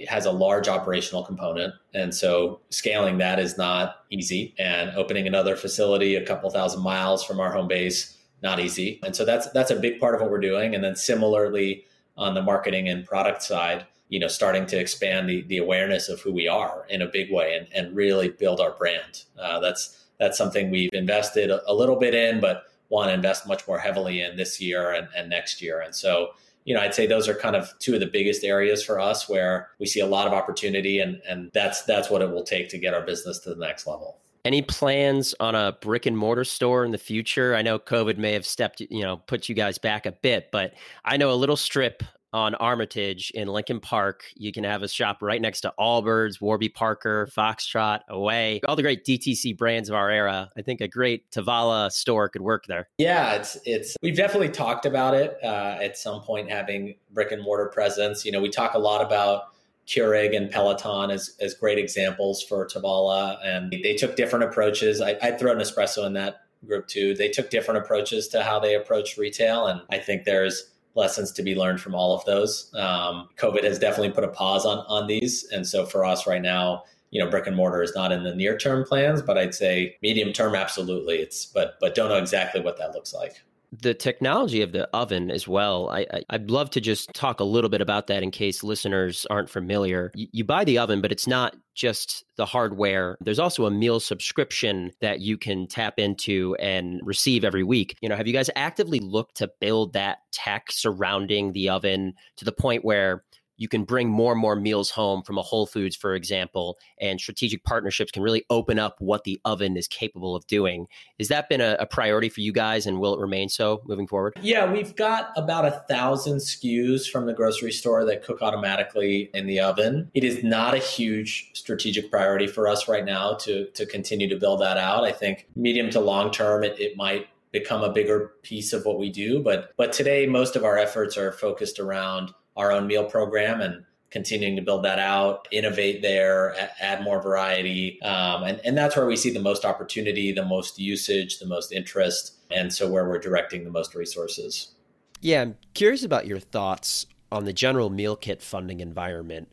has 0.08 0.26
a 0.26 0.32
large 0.32 0.66
operational 0.66 1.22
component, 1.22 1.72
and 1.94 2.12
so 2.12 2.62
scaling 2.70 3.18
that 3.18 3.38
is 3.38 3.56
not 3.56 3.98
easy. 4.10 4.56
And 4.58 4.90
opening 4.96 5.28
another 5.28 5.54
facility 5.54 6.16
a 6.16 6.26
couple 6.26 6.50
thousand 6.50 6.82
miles 6.82 7.22
from 7.22 7.38
our 7.38 7.52
home 7.52 7.68
base 7.68 8.15
not 8.46 8.60
easy. 8.60 9.00
And 9.02 9.14
so 9.14 9.24
that's 9.24 9.50
that's 9.50 9.72
a 9.72 9.76
big 9.76 9.98
part 10.00 10.14
of 10.14 10.20
what 10.20 10.30
we're 10.30 10.48
doing. 10.52 10.74
And 10.74 10.82
then 10.82 10.94
similarly 10.94 11.84
on 12.16 12.34
the 12.34 12.42
marketing 12.42 12.88
and 12.88 13.04
product 13.04 13.42
side, 13.42 13.84
you 14.08 14.20
know, 14.20 14.28
starting 14.28 14.66
to 14.66 14.78
expand 14.78 15.28
the 15.28 15.42
the 15.42 15.58
awareness 15.58 16.08
of 16.08 16.20
who 16.20 16.32
we 16.32 16.46
are 16.46 16.86
in 16.88 17.02
a 17.02 17.06
big 17.06 17.32
way 17.32 17.56
and, 17.56 17.66
and 17.74 17.96
really 17.96 18.28
build 18.28 18.60
our 18.60 18.70
brand. 18.72 19.24
Uh, 19.38 19.58
that's 19.58 20.04
that's 20.18 20.38
something 20.38 20.70
we've 20.70 20.90
invested 20.92 21.50
a, 21.50 21.74
little 21.74 21.96
bit 21.96 22.14
in, 22.14 22.40
but 22.40 22.64
want 22.88 23.10
to 23.10 23.14
invest 23.14 23.46
much 23.46 23.66
more 23.68 23.78
heavily 23.78 24.22
in 24.22 24.36
this 24.36 24.58
year 24.60 24.92
and, 24.92 25.08
and 25.14 25.28
next 25.28 25.60
year. 25.60 25.80
And 25.80 25.94
so, 25.94 26.30
you 26.64 26.74
know, 26.74 26.80
I'd 26.80 26.94
say 26.94 27.06
those 27.06 27.28
are 27.28 27.34
kind 27.34 27.54
of 27.54 27.68
two 27.80 27.92
of 27.94 28.00
the 28.00 28.06
biggest 28.06 28.42
areas 28.42 28.82
for 28.82 28.98
us 28.98 29.28
where 29.28 29.68
we 29.78 29.84
see 29.84 30.00
a 30.00 30.06
lot 30.06 30.26
of 30.26 30.32
opportunity 30.32 31.00
and 31.00 31.20
and 31.28 31.50
that's 31.52 31.82
that's 31.82 32.08
what 32.10 32.22
it 32.22 32.30
will 32.30 32.44
take 32.44 32.68
to 32.70 32.78
get 32.78 32.94
our 32.94 33.02
business 33.02 33.40
to 33.40 33.50
the 33.50 33.66
next 33.66 33.86
level. 33.86 34.18
Any 34.46 34.62
plans 34.62 35.34
on 35.40 35.56
a 35.56 35.72
brick 35.80 36.06
and 36.06 36.16
mortar 36.16 36.44
store 36.44 36.84
in 36.84 36.92
the 36.92 36.98
future? 36.98 37.56
I 37.56 37.62
know 37.62 37.80
COVID 37.80 38.16
may 38.16 38.30
have 38.34 38.46
stepped, 38.46 38.80
you 38.80 39.02
know, 39.02 39.16
put 39.16 39.48
you 39.48 39.56
guys 39.56 39.76
back 39.76 40.06
a 40.06 40.12
bit, 40.12 40.50
but 40.52 40.74
I 41.04 41.16
know 41.16 41.32
a 41.32 41.34
little 41.34 41.56
strip 41.56 42.04
on 42.32 42.54
Armitage 42.54 43.32
in 43.34 43.48
Lincoln 43.48 43.80
Park. 43.80 44.22
You 44.36 44.52
can 44.52 44.62
have 44.62 44.84
a 44.84 44.88
shop 44.88 45.20
right 45.20 45.42
next 45.42 45.62
to 45.62 45.74
Allbirds, 45.80 46.40
Warby 46.40 46.68
Parker, 46.68 47.28
Foxtrot, 47.36 48.02
Away, 48.08 48.60
all 48.68 48.76
the 48.76 48.82
great 48.82 49.04
DTC 49.04 49.58
brands 49.58 49.88
of 49.88 49.96
our 49.96 50.10
era. 50.10 50.48
I 50.56 50.62
think 50.62 50.80
a 50.80 50.86
great 50.86 51.28
Tovala 51.32 51.90
store 51.90 52.28
could 52.28 52.42
work 52.42 52.66
there. 52.66 52.88
Yeah, 52.98 53.34
it's 53.34 53.58
it's 53.64 53.96
we've 54.00 54.16
definitely 54.16 54.50
talked 54.50 54.86
about 54.86 55.14
it 55.14 55.38
uh, 55.42 55.78
at 55.82 55.98
some 55.98 56.22
point 56.22 56.52
having 56.52 56.94
brick 57.10 57.32
and 57.32 57.42
mortar 57.42 57.66
presence. 57.66 58.24
You 58.24 58.30
know, 58.30 58.40
we 58.40 58.50
talk 58.50 58.74
a 58.74 58.78
lot 58.78 59.04
about 59.04 59.55
Keurig 59.86 60.36
and 60.36 60.50
Peloton 60.50 61.10
as, 61.10 61.36
as 61.40 61.54
great 61.54 61.78
examples 61.78 62.42
for 62.42 62.66
Tovala. 62.66 63.38
And 63.44 63.70
they 63.70 63.94
took 63.94 64.16
different 64.16 64.44
approaches. 64.44 65.00
I, 65.00 65.16
I'd 65.22 65.38
throw 65.38 65.54
Nespresso 65.54 66.06
in 66.06 66.12
that 66.14 66.42
group 66.66 66.88
too. 66.88 67.14
They 67.14 67.28
took 67.28 67.50
different 67.50 67.84
approaches 67.84 68.28
to 68.28 68.42
how 68.42 68.58
they 68.58 68.74
approach 68.74 69.16
retail. 69.16 69.66
And 69.66 69.80
I 69.90 69.98
think 69.98 70.24
there's 70.24 70.72
lessons 70.94 71.30
to 71.32 71.42
be 71.42 71.54
learned 71.54 71.80
from 71.80 71.94
all 71.94 72.14
of 72.14 72.24
those. 72.24 72.72
Um, 72.74 73.28
COVID 73.36 73.62
has 73.64 73.78
definitely 73.78 74.12
put 74.12 74.24
a 74.24 74.28
pause 74.28 74.64
on, 74.66 74.78
on 74.88 75.06
these. 75.06 75.46
And 75.52 75.66
so 75.66 75.84
for 75.84 76.04
us 76.04 76.26
right 76.26 76.42
now, 76.42 76.84
you 77.10 77.22
know, 77.22 77.30
brick 77.30 77.46
and 77.46 77.54
mortar 77.54 77.82
is 77.82 77.94
not 77.94 78.12
in 78.12 78.24
the 78.24 78.34
near 78.34 78.56
term 78.56 78.84
plans, 78.84 79.22
but 79.22 79.38
I'd 79.38 79.54
say 79.54 79.96
medium 80.02 80.32
term, 80.32 80.54
absolutely. 80.54 81.16
It's, 81.16 81.46
but, 81.46 81.76
but 81.80 81.94
don't 81.94 82.08
know 82.08 82.16
exactly 82.16 82.60
what 82.60 82.78
that 82.78 82.92
looks 82.92 83.14
like. 83.14 83.42
The 83.72 83.94
technology 83.94 84.62
of 84.62 84.72
the 84.72 84.88
oven 84.94 85.30
as 85.30 85.46
well. 85.46 85.88
I, 85.90 86.06
I 86.30 86.36
would 86.36 86.50
love 86.50 86.70
to 86.70 86.80
just 86.80 87.12
talk 87.14 87.40
a 87.40 87.44
little 87.44 87.70
bit 87.70 87.80
about 87.80 88.06
that 88.08 88.22
in 88.22 88.30
case 88.30 88.62
listeners 88.62 89.26
aren't 89.30 89.50
familiar. 89.50 90.10
You, 90.14 90.28
you 90.32 90.44
buy 90.44 90.64
the 90.64 90.78
oven, 90.78 91.00
but 91.00 91.12
it's 91.12 91.26
not 91.26 91.56
just 91.74 92.24
the 92.36 92.46
hardware. 92.46 93.16
There's 93.20 93.38
also 93.38 93.66
a 93.66 93.70
meal 93.70 94.00
subscription 94.00 94.92
that 95.00 95.20
you 95.20 95.36
can 95.36 95.66
tap 95.66 95.98
into 95.98 96.56
and 96.58 97.00
receive 97.02 97.44
every 97.44 97.62
week. 97.62 97.96
You 98.00 98.08
know, 98.08 98.16
have 98.16 98.26
you 98.26 98.32
guys 98.32 98.50
actively 98.56 98.98
looked 99.00 99.36
to 99.36 99.50
build 99.60 99.92
that 99.92 100.18
tech 100.32 100.70
surrounding 100.70 101.52
the 101.52 101.68
oven 101.68 102.14
to 102.36 102.44
the 102.44 102.52
point 102.52 102.84
where 102.84 103.24
you 103.56 103.68
can 103.68 103.84
bring 103.84 104.08
more 104.08 104.32
and 104.32 104.40
more 104.40 104.56
meals 104.56 104.90
home 104.90 105.22
from 105.22 105.38
a 105.38 105.42
Whole 105.42 105.66
Foods, 105.66 105.96
for 105.96 106.14
example, 106.14 106.78
and 107.00 107.20
strategic 107.20 107.64
partnerships 107.64 108.10
can 108.12 108.22
really 108.22 108.44
open 108.50 108.78
up 108.78 108.96
what 108.98 109.24
the 109.24 109.40
oven 109.44 109.76
is 109.76 109.88
capable 109.88 110.34
of 110.34 110.46
doing. 110.46 110.86
Has 111.18 111.28
that 111.28 111.48
been 111.48 111.60
a, 111.60 111.76
a, 111.80 111.86
priority 111.86 112.28
for 112.28 112.40
you 112.40 112.52
guys, 112.52 112.86
and 112.86 113.00
will 113.00 113.14
it 113.14 113.20
remain 113.20 113.48
so 113.48 113.82
moving 113.86 114.06
forward? 114.06 114.34
Yeah, 114.42 114.70
we've 114.70 114.94
got 114.94 115.30
about 115.36 115.64
a 115.64 115.82
thousand 115.88 116.38
SKUs 116.38 117.10
from 117.10 117.26
the 117.26 117.32
grocery 117.32 117.72
store 117.72 118.04
that 118.04 118.22
cook 118.22 118.42
automatically 118.42 119.30
in 119.32 119.46
the 119.46 119.60
oven. 119.60 120.10
It 120.14 120.24
is 120.24 120.44
not 120.44 120.74
a 120.74 120.78
huge 120.78 121.50
strategic 121.54 122.10
priority 122.10 122.46
for 122.46 122.68
us 122.68 122.88
right 122.88 123.04
now 123.04 123.34
to 123.34 123.66
to 123.70 123.86
continue 123.86 124.28
to 124.28 124.36
build 124.36 124.60
that 124.60 124.76
out. 124.76 125.04
I 125.04 125.12
think 125.12 125.46
medium 125.56 125.90
to 125.90 126.00
long 126.00 126.30
term, 126.30 126.64
it, 126.64 126.78
it 126.78 126.96
might 126.96 127.28
become 127.52 127.82
a 127.82 127.92
bigger 127.92 128.32
piece 128.42 128.72
of 128.72 128.84
what 128.84 128.98
we 128.98 129.10
do, 129.10 129.42
but 129.42 129.72
but 129.76 129.92
today 129.92 130.26
most 130.26 130.56
of 130.56 130.64
our 130.64 130.76
efforts 130.76 131.16
are 131.16 131.32
focused 131.32 131.78
around 131.78 132.32
our 132.56 132.72
own 132.72 132.86
meal 132.86 133.04
program 133.04 133.60
and 133.60 133.84
continuing 134.10 134.56
to 134.56 134.62
build 134.62 134.84
that 134.84 134.98
out, 134.98 135.48
innovate 135.50 136.00
there, 136.00 136.54
add 136.80 137.02
more 137.02 137.20
variety. 137.20 138.00
Um, 138.02 138.44
and, 138.44 138.60
and 138.64 138.78
that's 138.78 138.96
where 138.96 139.06
we 139.06 139.16
see 139.16 139.30
the 139.30 139.40
most 139.40 139.64
opportunity, 139.64 140.32
the 140.32 140.44
most 140.44 140.78
usage, 140.78 141.38
the 141.38 141.46
most 141.46 141.72
interest, 141.72 142.34
and 142.50 142.72
so 142.72 142.90
where 142.90 143.08
we're 143.08 143.18
directing 143.18 143.64
the 143.64 143.70
most 143.70 143.94
resources. 143.94 144.72
Yeah, 145.20 145.42
I'm 145.42 145.56
curious 145.74 146.04
about 146.04 146.26
your 146.26 146.38
thoughts 146.38 147.06
on 147.32 147.44
the 147.44 147.52
general 147.52 147.90
meal 147.90 148.16
kit 148.16 148.40
funding 148.42 148.80
environment 148.80 149.50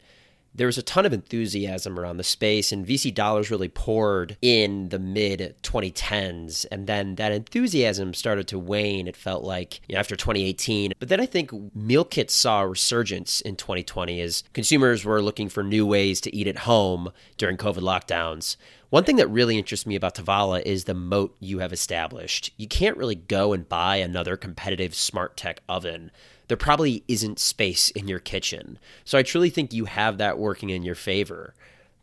there 0.56 0.68
was 0.68 0.78
a 0.78 0.84
ton 0.84 1.06
of 1.06 1.14
enthusiasm 1.14 2.00
around 2.00 2.18
the 2.18 2.24
space, 2.24 2.72
and 2.72 2.86
VC 2.86 3.14
dollars 3.14 3.50
really 3.50 3.68
poured 3.68 4.38
in 4.42 4.90
the 4.90 5.00
mid 5.00 5.56
2010s. 5.64 6.66
And 6.72 6.88
then 6.88 7.16
that 7.16 7.32
enthusiasm 7.32 8.14
started 8.14 8.48
to 8.50 8.60
wane, 8.60 9.08
it 9.08 9.16
felt 9.16 9.44
like, 9.44 9.82
you 9.88 9.94
know, 9.94 10.00
after 10.00 10.16
2018. 10.16 10.94
But 11.00 11.10
then 11.10 11.20
I 11.20 11.26
think 11.26 11.52
meal 11.76 12.06
kits 12.06 12.34
saw 12.34 12.62
a 12.62 12.68
resurgence 12.68 13.42
in 13.42 13.56
2020 13.56 14.22
as 14.22 14.44
consumers 14.54 15.04
were 15.04 15.22
looking 15.22 15.50
for 15.50 15.64
new 15.64 15.86
ways 15.86 16.22
to 16.22 16.36
eat 16.36 16.48
at 16.48 16.60
home 16.60 17.12
during 17.38 17.58
COVID 17.58 17.82
lockdowns. 17.82 18.58
One 18.94 19.04
thing 19.04 19.16
that 19.16 19.28
really 19.28 19.58
interests 19.58 19.88
me 19.88 19.96
about 19.96 20.14
Tovala 20.14 20.62
is 20.62 20.84
the 20.84 20.94
moat 20.94 21.36
you 21.40 21.60
have 21.60 21.74
established. 21.74 22.52
You 22.58 22.68
can't 22.68 22.96
really 22.96 23.16
go 23.16 23.52
and 23.52 23.68
buy 23.68 23.96
another 23.96 24.38
competitive 24.38 24.94
smart 24.94 25.36
tech 25.36 25.62
oven 25.68 26.12
there 26.48 26.58
probably 26.58 27.04
isn't 27.08 27.40
space 27.40 27.90
in 27.92 28.08
your 28.08 28.20
kitchen. 28.20 28.80
So 29.06 29.18
I 29.18 29.24
truly 29.24 29.50
think 29.50 29.74
you 29.74 29.86
have 29.86 30.18
that 30.18 30.38
working 30.38 30.70
in 30.70 30.84
your 30.84 30.96
favor. 30.96 31.54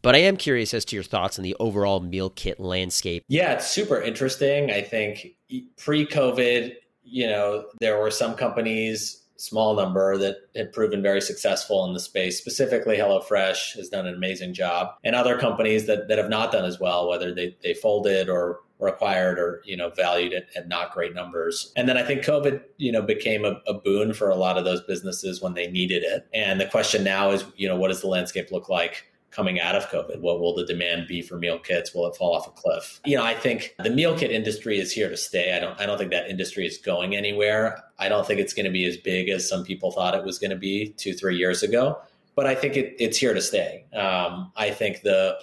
But 0.03 0.15
I 0.15 0.19
am 0.19 0.37
curious 0.37 0.73
as 0.73 0.85
to 0.87 0.97
your 0.97 1.03
thoughts 1.03 1.39
on 1.39 1.43
the 1.43 1.57
overall 1.61 2.01
meal 2.01 2.31
kit 2.31 2.59
landscape. 2.59 3.25
Yeah, 3.29 3.53
it's 3.53 3.71
super 3.71 4.01
interesting. 4.01 4.71
I 4.71 4.81
think 4.81 5.29
pre 5.77 6.07
COVID, 6.07 6.75
you 7.05 7.27
know, 7.27 7.67
there 7.81 8.01
were 8.01 8.11
some 8.11 8.35
companies, 8.35 9.25
small 9.37 9.75
number, 9.75 10.17
that 10.17 10.37
had 10.57 10.73
proven 10.73 11.03
very 11.03 11.21
successful 11.21 11.85
in 11.85 11.93
the 11.93 12.01
space. 12.01 12.39
Specifically, 12.39 12.97
HelloFresh 12.97 13.77
has 13.77 13.91
done 13.91 14.07
an 14.07 14.15
amazing 14.15 14.55
job, 14.55 14.95
and 15.05 15.15
other 15.15 15.37
companies 15.39 15.87
that, 15.87 16.09
that 16.09 16.17
have 16.17 16.31
not 16.31 16.51
done 16.51 16.65
as 16.65 16.81
well, 16.81 17.09
whether 17.09 17.35
they, 17.35 17.57
they 17.63 17.75
folded 17.75 18.31
or 18.31 18.61
required 18.81 19.39
or 19.39 19.63
you 19.65 19.77
know 19.77 19.91
valued 19.91 20.33
at, 20.33 20.47
at 20.57 20.69
not 20.69 20.93
great 20.93 21.15
numbers. 21.15 21.73
And 21.77 21.89
then 21.89 21.97
i 21.97 22.03
think 22.03 22.23
covid 22.23 22.63
you 22.77 22.93
know 22.93 23.03
became 23.03 23.45
a, 23.45 23.61
a, 23.67 23.75
boon 23.75 24.13
for 24.13 24.29
a 24.29 24.37
lot 24.37 24.59
of 24.59 24.65
those 24.65 24.83
businesses 24.83 25.41
when 25.41 25.55
they 25.55 25.71
needed 25.71 26.03
it. 26.03 26.27
And 26.35 26.61
the 26.61 26.67
question 26.67 27.05
now 27.05 27.31
is 27.31 27.45
you 27.57 27.69
know 27.69 27.77
what 27.77 27.89
does 27.89 28.01
the 28.01 28.09
landscape 28.09 28.51
look 28.51 28.69
like 28.69 29.07
coming 29.31 29.61
out 29.61 29.75
of 29.75 29.89
covid? 29.89 30.21
What 30.21 30.41
will 30.41 30.55
the 30.55 30.65
demand 30.65 31.07
be 31.07 31.23
for 31.23 31.39
meal 31.39 31.59
kits? 31.59 31.95
Will 31.95 32.07
it 32.07 32.17
fall 32.17 32.35
off 32.35 32.47
a 32.47 32.51
cliff? 32.51 33.01
You 33.05 33.17
know 33.17 33.25
i 33.25 33.35
think 33.35 33.75
the 33.83 33.91
meal 33.91 34.17
kit 34.17 34.31
industry 34.31 34.79
is 34.79 34.93
here 34.93 35.09
to 35.09 35.17
stay. 35.17 35.57
I 35.57 35.61
don't 35.61 35.81
i 35.81 35.87
don't 35.87 35.99
think 35.99 36.11
that 36.11 36.29
industry 36.29 36.67
is 36.67 36.79
going 36.79 37.17
anywhere. 37.17 37.83
I 37.99 38.09
don't 38.09 38.27
think 38.27 38.41
it's 38.41 38.55
going 38.55 38.67
to 38.67 38.73
be 38.73 38.87
as 38.87 38.97
big 38.97 39.29
as 39.29 39.49
some 39.49 39.65
people 39.65 39.91
thought 39.91 40.15
it 40.15 40.25
was 40.25 40.39
going 40.39 40.51
to 40.51 40.57
be 40.57 40.91
two 40.97 41.15
three 41.15 41.37
years 41.37 41.63
ago 41.63 42.01
but 42.41 42.47
I 42.47 42.55
think 42.55 42.75
it, 42.75 42.97
it's 42.99 43.19
here 43.19 43.35
to 43.35 43.41
stay. 43.43 43.85
Um, 43.93 44.51
I 44.57 44.71
think 44.71 45.03
the 45.03 45.39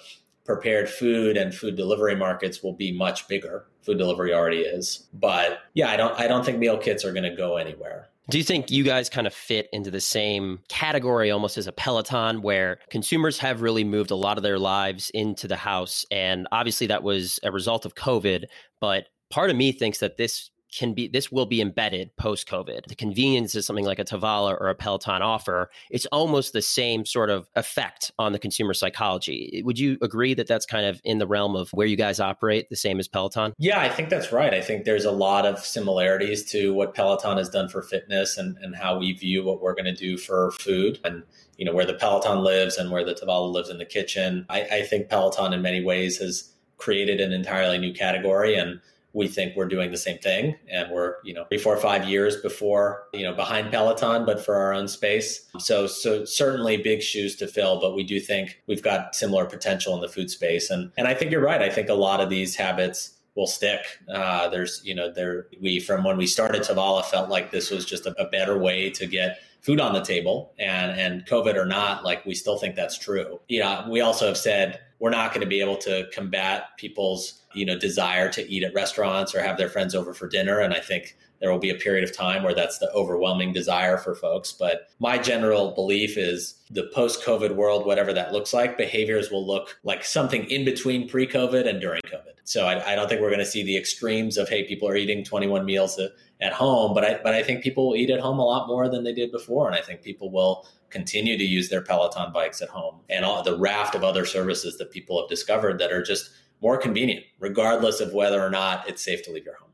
prepared 0.48 0.88
food 0.88 1.36
and 1.36 1.54
food 1.54 1.76
delivery 1.76 2.16
markets 2.16 2.62
will 2.62 2.72
be 2.72 2.90
much 2.90 3.28
bigger. 3.28 3.66
Food 3.82 3.98
delivery 3.98 4.32
already 4.32 4.60
is. 4.60 5.06
But 5.12 5.58
yeah, 5.74 5.90
I 5.90 5.96
don't 5.98 6.18
I 6.18 6.26
don't 6.26 6.42
think 6.42 6.58
meal 6.58 6.78
kits 6.78 7.04
are 7.04 7.12
going 7.12 7.30
to 7.30 7.36
go 7.36 7.58
anywhere. 7.58 8.08
Do 8.30 8.38
you 8.38 8.44
think 8.44 8.70
you 8.70 8.82
guys 8.82 9.10
kind 9.10 9.26
of 9.26 9.34
fit 9.34 9.68
into 9.74 9.90
the 9.90 10.00
same 10.00 10.60
category 10.68 11.30
almost 11.30 11.58
as 11.58 11.66
a 11.66 11.72
Peloton 11.72 12.40
where 12.40 12.78
consumers 12.90 13.38
have 13.38 13.60
really 13.60 13.84
moved 13.84 14.10
a 14.10 14.16
lot 14.16 14.38
of 14.38 14.42
their 14.42 14.58
lives 14.58 15.10
into 15.10 15.46
the 15.48 15.56
house 15.56 16.06
and 16.10 16.48
obviously 16.50 16.86
that 16.86 17.02
was 17.02 17.38
a 17.42 17.52
result 17.52 17.84
of 17.84 17.94
COVID, 17.94 18.44
but 18.80 19.04
part 19.30 19.50
of 19.50 19.56
me 19.56 19.72
thinks 19.72 19.98
that 19.98 20.16
this 20.16 20.50
can 20.72 20.94
be 20.94 21.08
this 21.08 21.32
will 21.32 21.46
be 21.46 21.60
embedded 21.60 22.14
post 22.16 22.48
COVID. 22.48 22.86
The 22.86 22.94
convenience 22.94 23.54
of 23.54 23.64
something 23.64 23.84
like 23.84 23.98
a 23.98 24.04
Tovala 24.04 24.58
or 24.60 24.68
a 24.68 24.74
Peloton 24.74 25.22
offer, 25.22 25.70
it's 25.90 26.06
almost 26.06 26.52
the 26.52 26.62
same 26.62 27.04
sort 27.04 27.30
of 27.30 27.48
effect 27.56 28.12
on 28.18 28.32
the 28.32 28.38
consumer 28.38 28.74
psychology. 28.74 29.62
Would 29.64 29.78
you 29.78 29.98
agree 30.02 30.34
that 30.34 30.46
that's 30.46 30.66
kind 30.66 30.86
of 30.86 31.00
in 31.04 31.18
the 31.18 31.26
realm 31.26 31.56
of 31.56 31.70
where 31.70 31.86
you 31.86 31.96
guys 31.96 32.20
operate, 32.20 32.68
the 32.68 32.76
same 32.76 32.98
as 32.98 33.08
Peloton? 33.08 33.54
Yeah, 33.58 33.80
I 33.80 33.88
think 33.88 34.08
that's 34.08 34.32
right. 34.32 34.52
I 34.52 34.60
think 34.60 34.84
there's 34.84 35.04
a 35.04 35.12
lot 35.12 35.46
of 35.46 35.58
similarities 35.58 36.44
to 36.50 36.74
what 36.74 36.94
Peloton 36.94 37.38
has 37.38 37.48
done 37.48 37.68
for 37.68 37.82
fitness 37.82 38.36
and, 38.36 38.56
and 38.58 38.76
how 38.76 38.98
we 38.98 39.12
view 39.12 39.44
what 39.44 39.60
we're 39.60 39.74
going 39.74 39.84
to 39.86 39.94
do 39.94 40.16
for 40.16 40.50
food 40.52 40.98
and 41.04 41.22
you 41.56 41.64
know 41.64 41.72
where 41.72 41.86
the 41.86 41.94
Peloton 41.94 42.44
lives 42.44 42.76
and 42.76 42.90
where 42.90 43.04
the 43.04 43.14
Tovala 43.14 43.52
lives 43.52 43.68
in 43.68 43.78
the 43.78 43.84
kitchen. 43.84 44.46
I, 44.48 44.62
I 44.62 44.82
think 44.82 45.08
Peloton 45.08 45.52
in 45.52 45.62
many 45.62 45.82
ways 45.82 46.18
has 46.18 46.52
created 46.76 47.20
an 47.20 47.32
entirely 47.32 47.78
new 47.78 47.92
category 47.92 48.54
and 48.54 48.80
we 49.12 49.26
think 49.26 49.56
we're 49.56 49.66
doing 49.66 49.90
the 49.90 49.96
same 49.96 50.18
thing. 50.18 50.56
And 50.70 50.90
we're 50.90 51.16
you 51.24 51.34
know 51.34 51.44
three 51.46 51.58
four 51.58 51.76
five 51.76 52.08
years 52.08 52.36
before 52.36 53.04
you 53.12 53.22
know 53.22 53.34
behind 53.34 53.70
peloton 53.70 54.24
but 54.24 54.44
for 54.44 54.54
our 54.54 54.72
own 54.72 54.88
space. 54.88 55.46
So 55.58 55.86
so 55.86 56.24
certainly 56.24 56.76
big 56.76 57.02
shoes 57.02 57.36
to 57.36 57.46
fill 57.46 57.80
but 57.80 57.94
we 57.94 58.04
do 58.04 58.20
think 58.20 58.60
we've 58.66 58.82
got 58.82 59.14
similar 59.14 59.46
potential 59.46 59.94
in 59.94 60.00
the 60.00 60.08
food 60.08 60.30
space. 60.30 60.70
And 60.70 60.92
and 60.96 61.08
i 61.08 61.14
think 61.14 61.30
you're 61.30 61.40
right. 61.40 61.62
I 61.62 61.70
think 61.70 61.88
a 61.88 61.94
lot 61.94 62.20
of 62.20 62.30
these 62.30 62.56
habits 62.56 63.14
will 63.34 63.46
stick. 63.46 63.80
Uh, 64.12 64.48
there's 64.48 64.82
you 64.84 64.94
know 64.94 65.10
there 65.10 65.46
we 65.60 65.80
from 65.80 66.04
when 66.04 66.16
we 66.16 66.26
started 66.26 66.62
Tovala 66.62 67.04
felt 67.04 67.30
like 67.30 67.50
this 67.50 67.70
was 67.70 67.84
just 67.84 68.04
a, 68.04 68.20
a 68.20 68.28
better 68.28 68.58
way 68.58 68.90
to 68.90 69.06
get 69.06 69.38
food 69.60 69.80
on 69.80 69.92
the 69.94 70.02
table. 70.02 70.52
And 70.58 70.98
and 70.98 71.24
covid 71.26 71.54
or 71.54 71.64
not 71.64 72.04
like 72.04 72.26
we 72.26 72.34
still 72.34 72.58
think 72.58 72.74
that's 72.74 72.98
true. 72.98 73.40
You 73.48 73.60
know 73.60 73.86
we 73.88 74.00
also 74.00 74.26
have 74.26 74.36
said 74.36 74.80
we're 74.98 75.10
not 75.10 75.32
going 75.32 75.42
to 75.42 75.46
be 75.46 75.60
able 75.60 75.76
to 75.76 76.08
combat 76.12 76.76
people's 76.76 77.42
you 77.54 77.64
know 77.64 77.78
desire 77.78 78.28
to 78.30 78.48
eat 78.50 78.62
at 78.62 78.74
restaurants 78.74 79.34
or 79.34 79.42
have 79.42 79.56
their 79.56 79.68
friends 79.68 79.94
over 79.94 80.12
for 80.12 80.28
dinner. 80.28 80.60
And 80.60 80.74
i 80.74 80.80
think 80.80 81.16
there 81.40 81.50
will 81.50 81.58
be 81.58 81.70
a 81.70 81.74
period 81.74 82.04
of 82.04 82.16
time 82.16 82.42
where 82.42 82.54
that's 82.54 82.78
the 82.78 82.90
overwhelming 82.92 83.52
desire 83.52 83.96
for 83.96 84.14
folks. 84.14 84.52
But 84.52 84.88
my 84.98 85.18
general 85.18 85.72
belief 85.72 86.16
is 86.16 86.54
the 86.70 86.90
post 86.94 87.24
covid 87.24 87.54
world 87.54 87.86
whatever 87.86 88.12
that 88.12 88.32
looks 88.32 88.52
like 88.52 88.76
behaviors 88.76 89.30
will 89.30 89.46
look 89.46 89.78
like 89.84 90.04
something 90.04 90.44
in 90.50 90.64
between 90.64 91.08
pre 91.08 91.26
covid 91.26 91.66
and 91.66 91.80
during 91.80 92.02
covid. 92.02 92.34
So 92.44 92.66
I, 92.66 92.92
I 92.92 92.94
don't 92.94 93.08
think 93.08 93.20
we're 93.20 93.28
going 93.28 93.38
to 93.40 93.46
see 93.46 93.62
the 93.62 93.76
extremes 93.76 94.36
of 94.36 94.48
hey 94.48 94.64
people 94.64 94.88
are 94.88 94.96
eating 94.96 95.24
21 95.24 95.64
meals 95.64 96.00
at 96.40 96.52
home 96.52 96.94
but 96.94 97.04
i 97.04 97.20
but 97.22 97.34
i 97.34 97.42
think 97.42 97.62
people 97.62 97.88
will 97.88 97.96
eat 97.96 98.10
at 98.10 98.20
home 98.20 98.38
a 98.38 98.44
lot 98.44 98.68
more 98.68 98.88
than 98.88 99.04
they 99.04 99.12
did 99.14 99.32
before. 99.32 99.66
And 99.66 99.76
i 99.76 99.80
think 99.80 100.02
people 100.02 100.30
will 100.30 100.66
continue 100.90 101.36
to 101.36 101.44
use 101.44 101.68
their 101.68 101.82
peloton 101.82 102.32
bikes 102.32 102.62
at 102.62 102.68
home 102.68 103.00
and 103.10 103.24
all 103.24 103.42
the 103.42 103.58
raft 103.58 103.94
of 103.94 104.04
other 104.04 104.24
services 104.24 104.78
that 104.78 104.90
people 104.90 105.20
have 105.20 105.28
discovered 105.28 105.78
that 105.78 105.92
are 105.92 106.02
just 106.02 106.30
more 106.60 106.76
convenient, 106.76 107.24
regardless 107.38 108.00
of 108.00 108.12
whether 108.12 108.40
or 108.40 108.50
not 108.50 108.88
it's 108.88 109.04
safe 109.04 109.22
to 109.24 109.30
leave 109.30 109.44
your 109.44 109.56
home. 109.56 109.67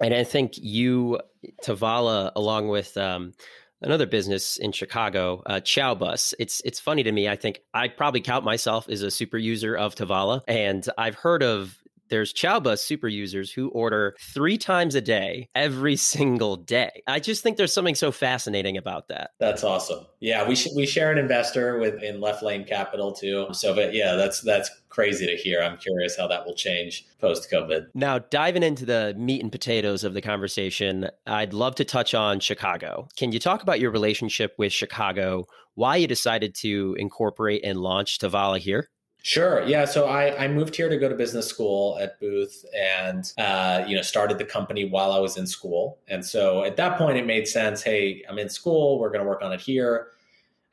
And 0.00 0.14
I 0.14 0.24
think 0.24 0.52
you, 0.56 1.20
Tovala, 1.62 2.32
along 2.34 2.68
with 2.68 2.96
um, 2.96 3.34
another 3.82 4.06
business 4.06 4.56
in 4.56 4.72
Chicago, 4.72 5.42
uh, 5.46 5.60
Chowbus. 5.60 6.34
It's 6.38 6.60
it's 6.64 6.80
funny 6.80 7.02
to 7.02 7.12
me. 7.12 7.28
I 7.28 7.36
think 7.36 7.60
I 7.74 7.88
probably 7.88 8.20
count 8.20 8.44
myself 8.44 8.88
as 8.88 9.02
a 9.02 9.10
super 9.10 9.38
user 9.38 9.76
of 9.76 9.94
Tovala, 9.94 10.42
and 10.48 10.86
I've 10.96 11.16
heard 11.16 11.42
of 11.42 11.76
there's 12.12 12.34
Chowbus 12.34 12.80
super 12.80 13.08
users 13.08 13.50
who 13.50 13.70
order 13.70 14.14
three 14.20 14.58
times 14.58 14.94
a 14.94 15.00
day, 15.00 15.48
every 15.54 15.96
single 15.96 16.56
day. 16.56 17.02
I 17.06 17.20
just 17.20 17.42
think 17.42 17.56
there's 17.56 17.72
something 17.72 17.94
so 17.94 18.12
fascinating 18.12 18.76
about 18.76 19.08
that. 19.08 19.30
That's 19.40 19.64
awesome. 19.64 20.04
Yeah, 20.20 20.46
we 20.46 20.54
sh- 20.54 20.68
we 20.76 20.84
share 20.84 21.10
an 21.10 21.16
investor 21.16 21.78
with 21.78 22.02
in 22.02 22.20
Left 22.20 22.42
Lane 22.42 22.64
Capital 22.64 23.12
too. 23.12 23.46
So, 23.52 23.74
but 23.74 23.94
yeah, 23.94 24.14
that's 24.14 24.42
that's 24.42 24.70
crazy 24.90 25.26
to 25.26 25.36
hear. 25.36 25.62
I'm 25.62 25.78
curious 25.78 26.14
how 26.14 26.28
that 26.28 26.44
will 26.44 26.54
change 26.54 27.06
post 27.18 27.50
COVID. 27.50 27.86
Now, 27.94 28.18
diving 28.18 28.62
into 28.62 28.84
the 28.84 29.14
meat 29.16 29.42
and 29.42 29.50
potatoes 29.50 30.04
of 30.04 30.12
the 30.12 30.20
conversation, 30.20 31.08
I'd 31.26 31.54
love 31.54 31.76
to 31.76 31.84
touch 31.84 32.12
on 32.12 32.40
Chicago. 32.40 33.08
Can 33.16 33.32
you 33.32 33.38
talk 33.38 33.62
about 33.62 33.80
your 33.80 33.90
relationship 33.90 34.52
with 34.58 34.70
Chicago? 34.70 35.46
Why 35.76 35.96
you 35.96 36.06
decided 36.06 36.54
to 36.56 36.94
incorporate 36.98 37.64
and 37.64 37.78
launch 37.78 38.18
Tovala 38.18 38.58
here? 38.58 38.90
Sure. 39.24 39.62
Yeah. 39.62 39.84
So 39.84 40.06
I, 40.06 40.44
I 40.44 40.48
moved 40.48 40.74
here 40.74 40.88
to 40.88 40.96
go 40.96 41.08
to 41.08 41.14
business 41.14 41.46
school 41.46 41.96
at 42.00 42.18
Booth 42.18 42.64
and, 42.76 43.32
uh, 43.38 43.84
you 43.86 43.94
know, 43.94 44.02
started 44.02 44.36
the 44.36 44.44
company 44.44 44.88
while 44.88 45.12
I 45.12 45.20
was 45.20 45.36
in 45.36 45.46
school. 45.46 45.98
And 46.08 46.24
so 46.24 46.64
at 46.64 46.76
that 46.76 46.98
point, 46.98 47.16
it 47.16 47.24
made 47.24 47.46
sense. 47.46 47.82
Hey, 47.82 48.24
I'm 48.28 48.38
in 48.40 48.48
school. 48.48 48.98
We're 48.98 49.10
going 49.10 49.22
to 49.22 49.28
work 49.28 49.42
on 49.42 49.52
it 49.52 49.60
here. 49.60 50.08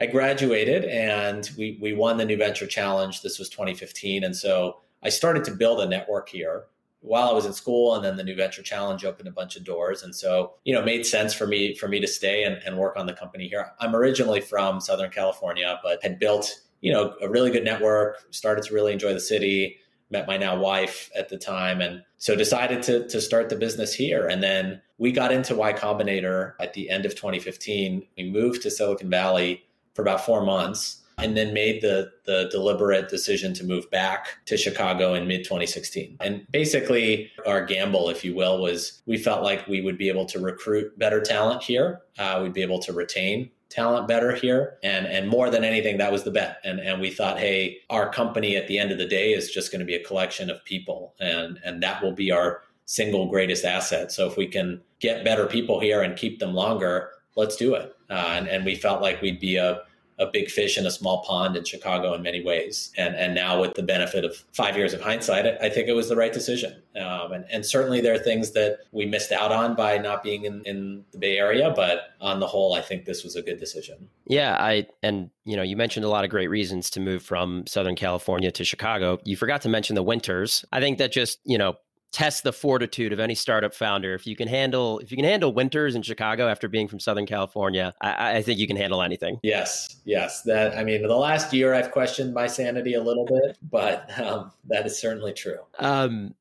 I 0.02 0.08
graduated 0.08 0.86
and 0.86 1.48
we, 1.58 1.78
we 1.80 1.94
won 1.94 2.18
the 2.18 2.26
New 2.26 2.38
Venture 2.38 2.66
Challenge. 2.66 3.22
This 3.22 3.38
was 3.38 3.50
2015. 3.50 4.24
And 4.24 4.36
so 4.36 4.78
I 5.04 5.10
started 5.10 5.44
to 5.44 5.52
build 5.52 5.82
a 5.82 5.88
network 5.88 6.30
here 6.30 6.66
while 7.02 7.30
I 7.30 7.34
was 7.34 7.46
in 7.46 7.54
school, 7.54 7.96
and 7.96 8.04
then 8.04 8.18
the 8.18 8.24
New 8.24 8.36
Venture 8.36 8.62
Challenge 8.62 9.06
opened 9.06 9.28
a 9.28 9.32
bunch 9.32 9.56
of 9.56 9.64
doors, 9.64 10.04
and 10.04 10.14
so 10.14 10.56
you 10.66 10.74
know, 10.74 10.84
made 10.84 11.06
sense 11.06 11.34
for 11.34 11.48
me 11.48 11.74
for 11.76 11.88
me 11.88 12.00
to 12.00 12.08
stay 12.08 12.44
and, 12.44 12.62
and 12.66 12.78
work 12.78 12.98
on 12.98 13.06
the 13.06 13.14
company 13.14 13.48
here. 13.48 13.72
I'm 13.80 13.96
originally 13.96 14.42
from 14.42 14.82
Southern 14.82 15.10
California, 15.10 15.80
but 15.82 16.04
had 16.04 16.20
built 16.20 16.60
you 16.82 16.92
know 16.92 17.16
a 17.22 17.30
really 17.30 17.52
good 17.52 17.64
network, 17.64 18.18
started 18.32 18.64
to 18.66 18.74
really 18.74 18.94
enjoy 18.94 19.14
the 19.14 19.20
city, 19.20 19.78
met 20.10 20.28
my 20.28 20.38
now 20.38 20.58
wife 20.58 21.10
at 21.16 21.30
the 21.30 21.38
time, 21.38 21.82
and 21.82 22.04
so 22.18 22.36
decided 22.36 22.84
to 22.84 23.08
to 23.08 23.22
start 23.22 23.50
the 23.50 23.56
business 23.56 23.94
here. 23.94 24.28
And 24.28 24.42
then 24.42 24.82
we 24.98 25.12
got 25.12 25.32
into 25.32 25.56
Y 25.56 25.74
Combinator 25.74 26.54
at 26.60 26.74
the 26.74 26.90
end 26.90 27.06
of 27.06 27.16
2015. 27.16 28.06
We 28.18 28.30
moved 28.30 28.62
to 28.64 28.72
Silicon 28.72 29.10
Valley 29.10 29.64
for 29.94 30.02
about 30.02 30.26
four 30.26 30.44
months 30.44 31.00
and 31.22 31.36
then 31.36 31.54
made 31.54 31.82
the 31.82 32.12
the 32.26 32.50
deliberate 32.52 33.10
decision 33.10 33.54
to 33.54 33.64
move 33.64 33.90
back 33.92 34.28
to 34.46 34.58
Chicago 34.58 35.14
in 35.14 35.28
mid 35.28 35.44
2016. 35.44 36.18
And 36.20 36.46
basically, 36.52 37.32
our 37.46 37.66
gamble, 37.66 38.10
if 38.10 38.24
you 38.24 38.36
will, 38.36 38.62
was 38.62 39.02
we 39.06 39.18
felt 39.18 39.44
like 39.44 39.68
we 39.68 39.82
would 39.82 39.98
be 39.98 40.10
able 40.10 40.26
to 40.28 40.40
recruit 40.40 40.98
better 40.98 41.22
talent 41.22 41.64
here. 41.64 42.02
Uh, 42.18 42.40
we'd 42.42 42.54
be 42.54 42.62
able 42.62 42.80
to 42.80 42.94
retain 42.94 43.50
talent 43.70 44.08
better 44.08 44.34
here 44.34 44.78
and 44.84 45.06
and 45.06 45.30
more 45.30 45.50
than 45.50 45.64
anything 45.64 45.98
that 45.98 46.12
was 46.12 46.24
the 46.24 46.32
bet. 46.32 46.58
And 46.64 46.80
and 46.80 47.00
we 47.00 47.12
thought 47.12 47.40
hey 47.40 47.78
our 47.90 48.12
company 48.12 48.56
at 48.56 48.68
the 48.68 48.80
end 48.80 48.92
of 48.92 48.98
the 48.98 49.08
day 49.08 49.34
is 49.34 49.52
just 49.52 49.72
going 49.72 49.80
to 49.80 49.86
be 49.86 49.96
a 49.96 50.04
collection 50.04 50.50
of 50.50 50.64
people 50.66 51.14
and 51.20 51.60
and 51.64 51.82
that 51.84 52.02
will 52.02 52.14
be 52.14 52.32
our 52.32 52.62
single 52.86 53.30
greatest 53.30 53.66
asset. 53.66 54.12
So 54.12 54.28
if 54.28 54.36
we 54.36 54.48
can 54.48 54.82
get 55.00 55.24
better 55.24 55.46
people 55.46 55.80
here 55.80 56.02
and 56.02 56.18
keep 56.18 56.40
them 56.40 56.54
longer 56.54 57.12
let's 57.40 57.56
do 57.56 57.74
it. 57.74 57.96
Uh, 58.10 58.34
and 58.36 58.48
and 58.48 58.66
we 58.66 58.76
felt 58.76 59.02
like 59.02 59.22
we'd 59.22 59.40
be 59.40 59.56
a 59.56 59.82
a 60.20 60.28
big 60.28 60.50
fish 60.50 60.78
in 60.78 60.86
a 60.86 60.92
small 60.92 61.24
pond 61.24 61.56
in 61.56 61.64
Chicago 61.64 62.14
in 62.14 62.22
many 62.22 62.44
ways. 62.44 62.92
And 62.98 63.16
and 63.16 63.34
now 63.34 63.62
with 63.62 63.74
the 63.74 63.84
benefit 63.84 64.26
of 64.26 64.36
five 64.54 64.78
years 64.78 64.94
of 64.94 65.02
hindsight, 65.02 65.46
I 65.62 65.70
think 65.70 65.88
it 65.88 65.94
was 65.94 66.10
the 66.10 66.16
right 66.16 66.34
decision. 66.34 66.82
Um, 67.00 67.32
and, 67.32 67.46
and 67.50 67.66
certainly 67.66 68.02
there 68.02 68.14
are 68.14 68.20
things 68.20 68.52
that 68.52 68.80
we 68.92 69.06
missed 69.06 69.32
out 69.32 69.52
on 69.52 69.76
by 69.76 69.98
not 69.98 70.22
being 70.22 70.44
in, 70.44 70.62
in 70.66 71.06
the 71.12 71.18
Bay 71.18 71.38
Area, 71.38 71.72
but 71.74 72.12
on 72.20 72.40
the 72.40 72.48
whole, 72.48 72.74
I 72.74 72.82
think 72.82 73.06
this 73.06 73.24
was 73.24 73.36
a 73.36 73.42
good 73.42 73.60
decision. 73.60 74.10
Yeah, 74.26 74.56
I 74.60 74.88
and 75.02 75.30
you 75.46 75.56
know 75.56 75.64
you 75.64 75.78
mentioned 75.78 76.06
a 76.06 76.10
lot 76.10 76.24
of 76.24 76.30
great 76.30 76.50
reasons 76.50 76.90
to 76.92 77.00
move 77.00 77.24
from 77.24 77.66
Southern 77.66 77.96
California 77.96 78.52
to 78.52 78.64
Chicago. 78.64 79.20
You 79.24 79.38
forgot 79.38 79.62
to 79.62 79.70
mention 79.70 79.96
the 79.96 80.04
winters. 80.04 80.66
I 80.72 80.80
think 80.80 80.98
that 80.98 81.12
just 81.12 81.40
you 81.46 81.58
know 81.58 81.76
test 82.12 82.44
the 82.44 82.54
fortitude 82.54 83.14
of 83.14 83.20
any 83.20 83.36
startup 83.36 83.74
founder. 83.74 84.14
If 84.14 84.26
you 84.26 84.36
can 84.36 84.48
handle 84.48 85.00
if 85.00 85.12
you 85.12 85.18
can 85.18 85.26
handle 85.26 85.54
winters 85.54 85.96
in 85.96 86.02
Chicago 86.02 86.48
after 86.48 86.68
being 86.68 86.88
from 86.88 87.00
Southern 87.00 87.26
California, 87.26 87.94
I, 88.02 88.38
I, 88.38 88.42
think 88.42 88.60
you 88.60 88.68
can 88.68 88.78
handle 88.78 89.02
anything. 89.02 89.40
Yes, 89.44 89.98
yes. 90.06 90.42
That 90.44 90.78
I 90.78 90.84
mean, 90.84 91.02
the 91.04 91.16
last 91.16 91.54
year 91.54 91.74
I've 91.74 91.92
questioned 91.92 92.34
my 92.34 92.48
sanity 92.48 92.96
a 92.96 93.04
little 93.04 93.26
bit, 93.26 93.58
but 93.70 94.10
um, 94.20 94.52
that 94.68 94.86
is 94.86 95.00
certainly 95.00 95.34
true. 95.34 95.60
Um, 95.78 96.34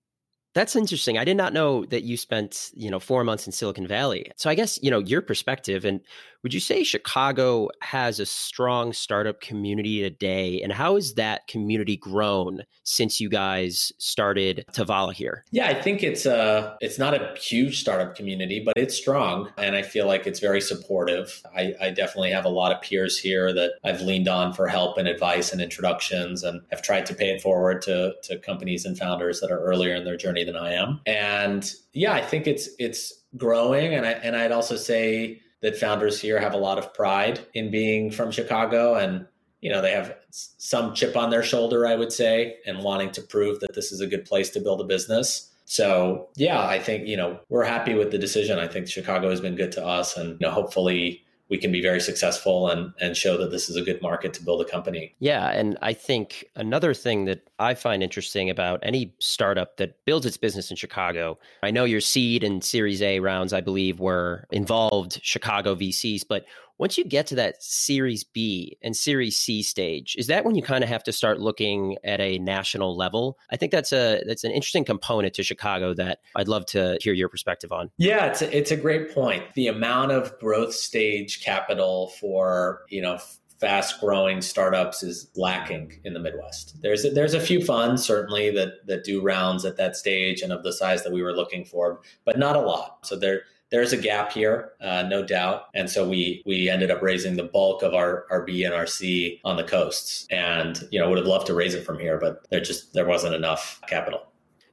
that's 0.55 0.75
interesting. 0.75 1.19
I 1.19 1.25
did 1.25 1.37
not 1.37 1.53
know 1.53 1.85
that 1.87 2.03
you 2.03 2.17
spent, 2.17 2.71
you 2.75 2.91
know, 2.91 2.99
four 2.99 3.23
months 3.23 3.47
in 3.47 3.53
Silicon 3.53 3.87
Valley. 3.87 4.33
So 4.37 4.49
I 4.51 4.55
guess, 4.55 4.79
you 4.83 4.91
know, 4.91 4.99
your 4.99 5.21
perspective 5.21 5.85
and 5.85 6.01
would 6.43 6.55
you 6.55 6.61
say 6.61 6.85
Chicago 6.85 7.69
has 7.83 8.21
a 8.21 8.27
strong 8.27 8.93
startup 8.93 9.41
community 9.41 10.03
today? 10.03 10.61
And 10.63 10.73
how 10.73 10.95
has 10.95 11.15
that 11.15 11.47
community 11.49 11.97
grown 11.97 12.63
since 12.85 13.21
you 13.21 13.29
guys 13.29 13.93
started 13.99 14.65
Tovala 14.73 15.13
here? 15.13 15.45
Yeah, 15.51 15.67
I 15.67 15.75
think 15.75 16.03
it's 16.03 16.27
a 16.27 16.39
uh, 16.39 16.77
it's 16.81 16.99
not 16.99 17.15
a 17.15 17.35
huge 17.39 17.81
startup 17.81 18.15
community, 18.15 18.63
but 18.65 18.75
it's 18.77 18.95
strong, 18.95 19.51
and 19.59 19.75
I 19.75 19.83
feel 19.83 20.07
like 20.07 20.27
it's 20.27 20.41
very 20.41 20.61
supportive. 20.61 21.43
I, 21.57 21.75
I 21.81 21.91
definitely 21.91 22.31
have 22.31 22.45
a 22.45 22.51
lot 22.51 22.73
of 22.73 22.81
peers 22.81 23.19
here 23.19 23.53
that 23.53 23.73
I've 23.85 24.01
leaned 24.01 24.29
on 24.29 24.53
for 24.53 24.69
help 24.69 24.99
and 24.99 25.09
advice 25.09 25.53
and 25.53 25.61
introductions, 25.61 26.43
and 26.45 26.61
have 26.71 26.83
tried 26.83 27.07
to 27.07 27.15
pay 27.15 27.31
it 27.31 27.43
forward 27.43 27.83
to 27.83 28.15
to 28.23 28.39
companies 28.39 28.85
and 28.85 28.97
founders 28.97 29.41
that 29.41 29.51
are 29.51 29.61
earlier 29.61 29.95
in 29.95 30.05
their 30.05 30.17
journey 30.17 30.45
than 30.45 30.57
I 30.57 30.75
am. 30.75 31.01
And 31.07 31.71
yeah, 31.93 32.13
I 32.13 32.23
think 32.23 32.47
it's 32.47 32.69
it's 32.79 33.13
growing, 33.37 33.95
and 33.95 34.07
I 34.07 34.13
and 34.13 34.37
I'd 34.37 34.53
also 34.53 34.77
say 34.77 35.41
that 35.61 35.77
founders 35.77 36.21
here 36.21 36.39
have 36.39 36.55
a 36.55 36.59
lot 36.59 36.79
of 36.79 36.95
pride 36.95 37.41
in 37.55 37.71
being 37.71 38.11
from 38.11 38.31
Chicago 38.31 38.95
and 38.95 39.27
you 39.61 39.71
know 39.71 39.83
they 39.83 39.93
have 39.93 40.15
some 40.31 40.95
chip 40.95 41.17
on 41.17 41.31
their 41.31 41.43
shoulder 41.43 41.87
I 41.87 41.97
would 41.97 42.13
say 42.13 42.57
and 42.67 42.83
wanting 42.83 43.11
to 43.13 43.23
prove 43.23 43.61
that 43.61 43.75
this 43.75 43.93
is 43.93 44.01
a 44.01 44.07
good 44.07 44.25
place 44.25 44.51
to 44.51 44.61
build 44.61 44.81
a 44.81 44.85
business. 44.85 45.53
So, 45.71 46.31
yeah, 46.35 46.67
I 46.67 46.79
think, 46.79 47.07
you 47.07 47.17
know, 47.19 47.41
we're 47.51 47.65
happy 47.65 47.93
with 47.93 48.11
the 48.11 48.17
decision. 48.17 48.59
I 48.59 48.69
think 48.69 48.89
Chicago 48.89 49.29
has 49.29 49.43
been 49.43 49.55
good 49.55 49.71
to 49.73 49.85
us 49.85 50.17
and 50.17 50.41
you 50.41 50.47
know 50.47 50.51
hopefully 50.51 51.23
we 51.49 51.59
can 51.59 51.73
be 51.73 51.81
very 51.81 52.01
successful 52.01 52.69
and 52.69 52.93
and 53.01 53.17
show 53.17 53.37
that 53.39 53.51
this 53.51 53.69
is 53.69 53.77
a 53.77 53.83
good 53.83 54.01
market 54.03 54.33
to 54.35 54.43
build 54.43 54.61
a 54.61 54.65
company. 54.65 55.15
Yeah, 55.19 55.49
and 55.51 55.79
I 55.83 55.93
think 55.93 56.45
another 56.55 56.95
thing 56.95 57.25
that 57.25 57.49
I 57.59 57.75
find 57.75 58.03
interesting 58.03 58.51
about 58.51 58.81
any 58.83 59.15
startup 59.19 59.77
that 59.79 60.05
builds 60.05 60.27
its 60.27 60.37
business 60.37 60.71
in 60.71 60.77
Chicago, 60.77 61.39
I 61.63 61.71
know 61.71 61.85
your 61.85 62.01
seed 62.01 62.45
and 62.45 62.63
Series 62.63 63.03
A 63.03 63.21
rounds, 63.21 63.53
I 63.53 63.61
believe, 63.61 64.01
were 64.01 64.47
involved 64.51 65.21
Chicago 65.23 65.75
VCs, 65.75 66.25
but 66.29 66.45
once 66.79 66.97
you 66.97 67.05
get 67.05 67.27
to 67.29 67.35
that 67.35 67.63
Series 67.63 68.25
B 68.25 68.79
and 68.83 68.97
Series 68.97 69.37
C 69.37 69.63
stage, 69.63 70.15
is 70.19 70.29
that 70.29 70.45
when 70.45 70.55
you 70.55 70.63
kind 70.63 70.85
of 70.85 70.89
have 70.89 71.03
to 71.05 71.13
start 71.13 71.41
looking 71.41 71.97
at 72.05 72.21
a 72.21 72.39
national 72.39 72.97
level? 72.97 73.37
I 73.51 73.57
think 73.57 73.73
that's 73.73 73.93
a 73.93 74.23
that's 74.27 74.45
an 74.45 74.53
interesting 74.53 74.85
component 74.85 75.35
to 75.35 75.43
Chicago 75.43 75.93
that 75.95 76.21
I'd 76.37 76.49
love 76.49 76.67
to 76.67 76.99
hear 77.01 77.13
your 77.13 77.29
perspective 77.29 77.73
on. 77.73 77.91
Yeah, 77.99 78.27
it's 78.27 78.43
a, 78.43 78.57
it's 78.57 78.71
a 78.71 78.77
great 78.77 79.13
point. 79.13 79.43
The 79.55 79.69
amount 79.69 80.13
of 80.13 80.39
growth 80.39 80.75
stage 80.75 81.45
capital 81.45 82.09
for 82.21 82.83
you 82.89 83.03
know 83.03 83.19
fast 83.59 84.01
growing 84.01 84.41
startups 84.41 85.03
is 85.03 85.31
lacking 85.35 86.01
in 86.05 86.15
the 86.15 86.21
Midwest. 86.21 86.81
There's 86.81 87.05
a, 87.05 87.11
there's 87.11 87.35
a 87.35 87.41
few 87.41 87.65
funds 87.65 88.05
certainly 88.05 88.51
that 88.51 88.87
that 88.87 89.05
do 89.05 89.21
rounds 89.21 89.65
at 89.65 89.77
that 89.79 89.97
stage 89.97 90.43
and 90.43 90.53
of 90.53 90.63
the 90.63 90.73
size 90.73 91.03
that 91.05 91.13
we 91.13 91.23
were 91.23 91.33
looking 91.33 91.65
for, 91.65 92.01
but 92.25 92.39
not 92.39 92.55
a 92.55 92.61
lot. 92.61 92.99
So 93.03 93.17
there 93.17 93.43
there's 93.71 93.93
a 93.93 93.97
gap 93.97 94.33
here, 94.33 94.73
uh, 94.81 95.03
no 95.03 95.25
doubt. 95.25 95.65
And 95.75 95.91
so 95.91 96.09
we 96.09 96.43
we 96.47 96.71
ended 96.71 96.91
up 96.91 97.03
raising 97.03 97.37
the 97.37 97.45
bulk 97.45 97.83
of 97.83 97.95
our, 97.95 98.27
our 98.31 98.43
B 98.45 98.65
and 98.65 98.75
our 98.75 98.87
C 98.87 99.41
on 99.45 99.57
the 99.57 99.65
coasts. 99.65 100.27
And, 100.31 100.87
you 100.91 100.99
know, 100.99 101.09
would 101.09 101.19
have 101.19 101.27
loved 101.27 101.47
to 101.49 101.55
raise 101.55 101.75
it 101.75 101.85
from 101.85 101.99
here, 101.99 102.19
but 102.19 102.47
there 102.51 102.61
just 102.61 102.93
there 102.95 103.07
wasn't 103.07 103.35
enough 103.35 103.81
capital. 103.87 104.28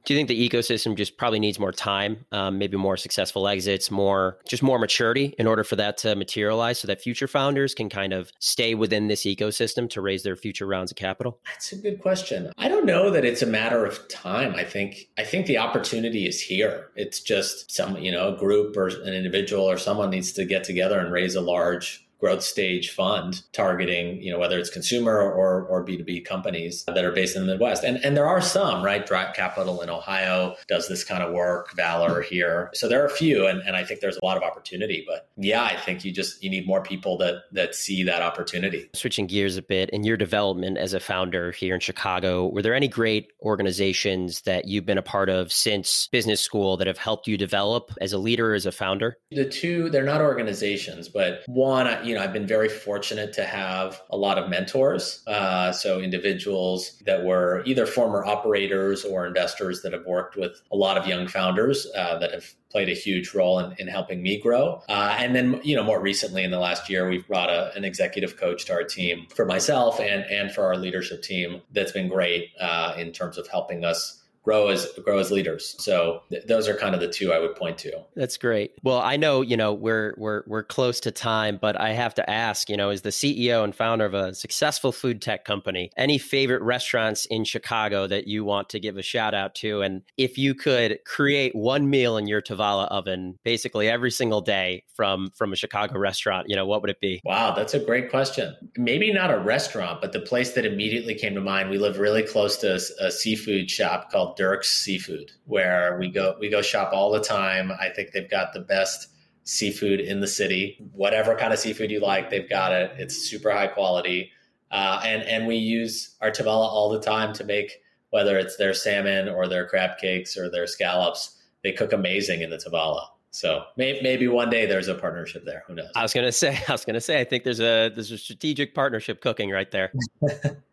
Do 0.06 0.14
you 0.14 0.18
think 0.18 0.28
the 0.28 0.48
ecosystem 0.48 0.96
just 0.96 1.16
probably 1.16 1.40
needs 1.40 1.58
more 1.58 1.72
time, 1.72 2.24
um, 2.30 2.58
maybe 2.58 2.76
more 2.76 2.96
successful 2.96 3.48
exits, 3.48 3.90
more 3.90 4.38
just 4.48 4.62
more 4.62 4.78
maturity 4.78 5.34
in 5.36 5.48
order 5.48 5.64
for 5.64 5.74
that 5.76 5.98
to 5.98 6.14
materialize, 6.14 6.78
so 6.78 6.86
that 6.86 7.02
future 7.02 7.26
founders 7.26 7.74
can 7.74 7.88
kind 7.88 8.12
of 8.12 8.30
stay 8.38 8.76
within 8.76 9.08
this 9.08 9.24
ecosystem 9.24 9.90
to 9.90 10.00
raise 10.00 10.22
their 10.22 10.36
future 10.36 10.64
rounds 10.64 10.92
of 10.92 10.96
capital? 10.96 11.40
That's 11.46 11.72
a 11.72 11.76
good 11.76 12.00
question. 12.00 12.52
I 12.56 12.68
don't 12.68 12.86
know 12.86 13.10
that 13.10 13.24
it's 13.24 13.42
a 13.42 13.46
matter 13.46 13.84
of 13.84 14.06
time. 14.06 14.54
I 14.54 14.62
think 14.62 15.08
I 15.18 15.24
think 15.24 15.46
the 15.46 15.58
opportunity 15.58 16.28
is 16.28 16.40
here. 16.40 16.90
It's 16.94 17.18
just 17.18 17.72
some 17.72 17.98
you 17.98 18.12
know 18.12 18.32
a 18.32 18.38
group 18.38 18.76
or 18.76 18.86
an 18.86 19.12
individual 19.12 19.68
or 19.68 19.76
someone 19.76 20.10
needs 20.10 20.30
to 20.34 20.44
get 20.44 20.62
together 20.62 21.00
and 21.00 21.12
raise 21.12 21.34
a 21.34 21.40
large 21.40 22.05
growth 22.18 22.42
stage 22.42 22.90
fund 22.90 23.42
targeting, 23.52 24.20
you 24.22 24.32
know, 24.32 24.38
whether 24.38 24.58
it's 24.58 24.70
consumer 24.70 25.20
or, 25.20 25.64
or 25.66 25.84
B2B 25.84 26.24
companies 26.24 26.84
that 26.84 27.04
are 27.04 27.12
based 27.12 27.36
in 27.36 27.46
the 27.46 27.52
Midwest. 27.52 27.84
And, 27.84 28.02
and 28.04 28.16
there 28.16 28.26
are 28.26 28.40
some, 28.40 28.82
right? 28.82 29.04
Drive 29.06 29.34
Capital 29.34 29.82
in 29.82 29.90
Ohio 29.90 30.54
does 30.68 30.88
this 30.88 31.04
kind 31.04 31.22
of 31.22 31.32
work, 31.32 31.74
Valor 31.74 32.22
here. 32.22 32.70
So 32.74 32.88
there 32.88 33.02
are 33.02 33.06
a 33.06 33.10
few, 33.10 33.46
and, 33.46 33.60
and 33.66 33.76
I 33.76 33.84
think 33.84 34.00
there's 34.00 34.16
a 34.16 34.24
lot 34.24 34.36
of 34.36 34.42
opportunity. 34.42 35.04
But 35.06 35.28
yeah, 35.36 35.64
I 35.64 35.76
think 35.76 36.04
you 36.04 36.12
just, 36.12 36.42
you 36.42 36.50
need 36.50 36.66
more 36.66 36.82
people 36.82 37.18
that, 37.18 37.42
that 37.52 37.74
see 37.74 38.02
that 38.04 38.22
opportunity. 38.22 38.88
Switching 38.94 39.26
gears 39.26 39.56
a 39.56 39.62
bit, 39.62 39.90
in 39.90 40.04
your 40.04 40.16
development 40.16 40.78
as 40.78 40.94
a 40.94 41.00
founder 41.00 41.52
here 41.52 41.74
in 41.74 41.80
Chicago, 41.80 42.46
were 42.46 42.62
there 42.62 42.74
any 42.74 42.88
great 42.88 43.32
organizations 43.42 44.42
that 44.42 44.66
you've 44.66 44.86
been 44.86 44.98
a 44.98 45.02
part 45.02 45.28
of 45.28 45.52
since 45.52 46.08
business 46.10 46.40
school 46.40 46.76
that 46.76 46.86
have 46.86 46.98
helped 46.98 47.26
you 47.26 47.36
develop 47.36 47.92
as 48.00 48.12
a 48.12 48.18
leader, 48.18 48.54
as 48.54 48.66
a 48.66 48.72
founder? 48.72 49.18
The 49.30 49.48
two, 49.48 49.90
they're 49.90 50.04
not 50.04 50.20
organizations, 50.20 51.08
but 51.08 51.42
one, 51.46 51.86
you 52.06 52.14
know, 52.14 52.22
I've 52.22 52.32
been 52.32 52.46
very 52.46 52.68
fortunate 52.68 53.32
to 53.34 53.44
have 53.44 54.00
a 54.10 54.16
lot 54.16 54.38
of 54.38 54.48
mentors. 54.48 55.22
Uh, 55.26 55.72
so 55.72 56.00
individuals 56.00 57.02
that 57.04 57.24
were 57.24 57.62
either 57.66 57.86
former 57.86 58.24
operators 58.24 59.04
or 59.04 59.26
investors 59.26 59.82
that 59.82 59.92
have 59.92 60.06
worked 60.06 60.36
with 60.36 60.62
a 60.70 60.76
lot 60.76 60.96
of 60.96 61.06
young 61.06 61.26
founders 61.28 61.86
uh, 61.96 62.18
that 62.18 62.32
have 62.32 62.54
played 62.70 62.88
a 62.88 62.94
huge 62.94 63.34
role 63.34 63.58
in, 63.58 63.74
in 63.78 63.88
helping 63.88 64.22
me 64.22 64.40
grow. 64.40 64.82
Uh, 64.88 65.16
and 65.18 65.34
then, 65.34 65.60
you 65.62 65.74
know, 65.74 65.84
more 65.84 66.00
recently 66.00 66.44
in 66.44 66.50
the 66.50 66.58
last 66.58 66.90
year, 66.90 67.08
we've 67.08 67.26
brought 67.26 67.50
a, 67.50 67.72
an 67.74 67.84
executive 67.84 68.36
coach 68.36 68.64
to 68.66 68.72
our 68.72 68.84
team 68.84 69.26
for 69.34 69.44
myself 69.44 70.00
and, 70.00 70.24
and 70.24 70.52
for 70.52 70.64
our 70.64 70.76
leadership 70.76 71.22
team 71.22 71.62
that's 71.72 71.92
been 71.92 72.08
great 72.08 72.50
uh, 72.60 72.94
in 72.96 73.12
terms 73.12 73.38
of 73.38 73.46
helping 73.48 73.84
us 73.84 74.22
grow 74.46 74.68
as 74.68 74.86
grow 75.04 75.18
as 75.18 75.32
leaders. 75.32 75.74
So 75.80 76.22
th- 76.30 76.44
those 76.46 76.68
are 76.68 76.76
kind 76.76 76.94
of 76.94 77.00
the 77.00 77.08
two 77.08 77.32
I 77.32 77.40
would 77.40 77.56
point 77.56 77.78
to. 77.78 77.92
That's 78.14 78.36
great. 78.36 78.74
Well, 78.84 79.00
I 79.00 79.16
know 79.16 79.42
you 79.42 79.56
know 79.56 79.74
we're 79.74 80.14
we're 80.16 80.44
we're 80.46 80.62
close 80.62 81.00
to 81.00 81.10
time, 81.10 81.58
but 81.60 81.78
I 81.78 81.92
have 81.92 82.14
to 82.14 82.30
ask, 82.30 82.70
you 82.70 82.76
know, 82.76 82.90
as 82.90 83.02
the 83.02 83.10
CEO 83.10 83.64
and 83.64 83.74
founder 83.74 84.04
of 84.04 84.14
a 84.14 84.34
successful 84.34 84.92
food 84.92 85.20
tech 85.20 85.44
company, 85.44 85.90
any 85.96 86.16
favorite 86.16 86.62
restaurants 86.62 87.26
in 87.26 87.44
Chicago 87.44 88.06
that 88.06 88.28
you 88.28 88.44
want 88.44 88.68
to 88.68 88.78
give 88.78 88.96
a 88.96 89.02
shout 89.02 89.34
out 89.34 89.56
to? 89.56 89.82
And 89.82 90.02
if 90.16 90.38
you 90.38 90.54
could 90.54 91.00
create 91.04 91.54
one 91.56 91.90
meal 91.90 92.16
in 92.16 92.28
your 92.28 92.40
Tovala 92.40 92.86
oven, 92.88 93.38
basically 93.42 93.88
every 93.88 94.12
single 94.12 94.40
day 94.40 94.84
from 94.94 95.32
from 95.34 95.52
a 95.52 95.56
Chicago 95.56 95.98
restaurant, 95.98 96.46
you 96.48 96.54
know, 96.54 96.66
what 96.66 96.82
would 96.82 96.90
it 96.90 97.00
be? 97.00 97.20
Wow, 97.24 97.52
that's 97.52 97.74
a 97.74 97.80
great 97.80 98.10
question. 98.10 98.54
Maybe 98.76 99.12
not 99.12 99.32
a 99.32 99.38
restaurant, 99.38 100.00
but 100.00 100.12
the 100.12 100.20
place 100.20 100.52
that 100.52 100.64
immediately 100.64 101.16
came 101.16 101.34
to 101.34 101.40
mind. 101.40 101.68
We 101.68 101.78
live 101.78 101.98
really 101.98 102.22
close 102.22 102.56
to 102.58 102.74
a, 102.74 103.06
a 103.06 103.10
seafood 103.10 103.68
shop 103.68 104.12
called 104.12 104.35
Dirk's 104.36 104.72
Seafood, 104.72 105.32
where 105.44 105.96
we 105.98 106.10
go 106.10 106.36
we 106.38 106.48
go 106.48 106.62
shop 106.62 106.92
all 106.92 107.10
the 107.10 107.20
time. 107.20 107.72
I 107.72 107.88
think 107.90 108.12
they've 108.12 108.30
got 108.30 108.52
the 108.52 108.60
best 108.60 109.08
seafood 109.44 110.00
in 110.00 110.20
the 110.20 110.26
city. 110.26 110.78
Whatever 110.92 111.36
kind 111.36 111.52
of 111.52 111.58
seafood 111.58 111.90
you 111.90 112.00
like, 112.00 112.30
they've 112.30 112.48
got 112.48 112.72
it. 112.72 112.92
It's 112.98 113.16
super 113.16 113.50
high 113.50 113.68
quality, 113.68 114.30
uh, 114.70 115.00
and 115.04 115.22
and 115.22 115.46
we 115.46 115.56
use 115.56 116.16
our 116.20 116.30
Tovala 116.30 116.66
all 116.66 116.90
the 116.90 117.00
time 117.00 117.32
to 117.34 117.44
make 117.44 117.80
whether 118.10 118.38
it's 118.38 118.56
their 118.56 118.72
salmon 118.72 119.28
or 119.28 119.48
their 119.48 119.66
crab 119.66 119.98
cakes 119.98 120.36
or 120.36 120.50
their 120.50 120.66
scallops. 120.66 121.36
They 121.62 121.72
cook 121.72 121.92
amazing 121.92 122.42
in 122.42 122.50
the 122.50 122.56
Tovala. 122.56 123.06
So 123.36 123.64
maybe, 123.76 124.00
maybe 124.02 124.28
one 124.28 124.48
day 124.48 124.64
there's 124.64 124.88
a 124.88 124.94
partnership 124.94 125.44
there. 125.44 125.62
Who 125.66 125.74
knows? 125.74 125.90
I 125.94 126.02
was 126.02 126.14
gonna 126.14 126.32
say, 126.44 126.58
I 126.68 126.72
was 126.72 126.84
gonna 126.84 127.00
say, 127.00 127.20
I 127.20 127.24
think 127.24 127.44
there's 127.44 127.60
a 127.60 127.90
there's 127.90 128.10
a 128.10 128.18
strategic 128.18 128.74
partnership 128.74 129.20
cooking 129.20 129.50
right 129.50 129.70
there. 129.70 129.92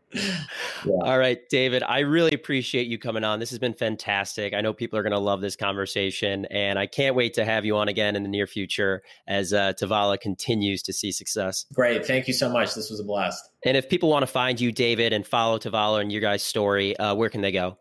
Yeah. 0.86 0.95
All 1.02 1.17
right, 1.17 1.39
David, 1.49 1.82
I 1.84 1.99
really 1.99 2.34
appreciate 2.34 2.88
you 2.88 2.99
coming 2.99 3.23
on. 3.23 3.39
This 3.39 3.49
has 3.52 3.60
been 3.60 3.73
fantastic. 3.73 4.54
I 4.54 4.62
know 4.62 4.73
people 4.73 4.99
are 4.99 5.04
going 5.04 5.13
to 5.13 5.19
love 5.19 5.39
this 5.39 5.56
conversation, 5.56 6.45
and 6.52 6.78
I 6.78 6.88
can't 6.88 7.15
wait 7.15 7.34
to 7.36 7.45
have 7.45 7.63
you 7.63 7.78
on 7.78 7.88
again 7.88 8.15
in 8.15 8.23
the 8.23 8.30
near 8.30 8.47
future 8.47 9.02
as 9.28 9.54
uh, 9.54 9.73
Tovala 9.73 10.19
continues 10.19 10.82
to 10.84 10.93
see 10.93 11.12
success. 11.12 11.65
Great. 11.73 12.06
Thank 12.06 12.28
you 12.28 12.34
so 12.34 12.49
much. 12.49 12.76
This 12.76 12.89
was 12.89 12.99
a 12.99 13.04
blast. 13.04 13.49
And 13.65 13.78
if 13.78 13.88
people 13.88 14.10
want 14.10 14.23
to 14.23 14.28
find 14.28 14.60
you, 14.60 14.71
David, 14.71 15.13
and 15.13 15.26
follow 15.26 15.58
Tovala 15.58 16.02
and 16.02 16.12
your 16.12 16.21
guys' 16.21 16.43
story, 16.43 16.97
uh, 16.97 17.15
where 17.15 17.30
can 17.30 17.41
they 17.41 17.52
go? 17.52 17.78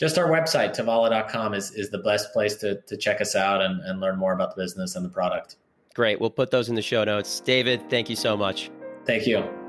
just 0.00 0.16
our 0.16 0.30
website, 0.30 0.74
tovala.com, 0.74 1.52
is, 1.52 1.72
is 1.72 1.90
the 1.90 1.98
best 1.98 2.32
place 2.32 2.56
to, 2.56 2.80
to 2.86 2.96
check 2.96 3.20
us 3.20 3.36
out 3.36 3.60
and, 3.60 3.82
and 3.82 4.00
learn 4.00 4.18
more 4.18 4.32
about 4.32 4.56
the 4.56 4.62
business 4.62 4.96
and 4.96 5.04
the 5.04 5.10
product. 5.10 5.56
Great. 5.94 6.18
We'll 6.18 6.30
put 6.30 6.50
those 6.50 6.70
in 6.70 6.74
the 6.74 6.82
show 6.82 7.04
notes. 7.04 7.40
David, 7.40 7.90
thank 7.90 8.08
you 8.08 8.16
so 8.16 8.34
much. 8.34 8.70
Thank 9.04 9.26
you. 9.26 9.59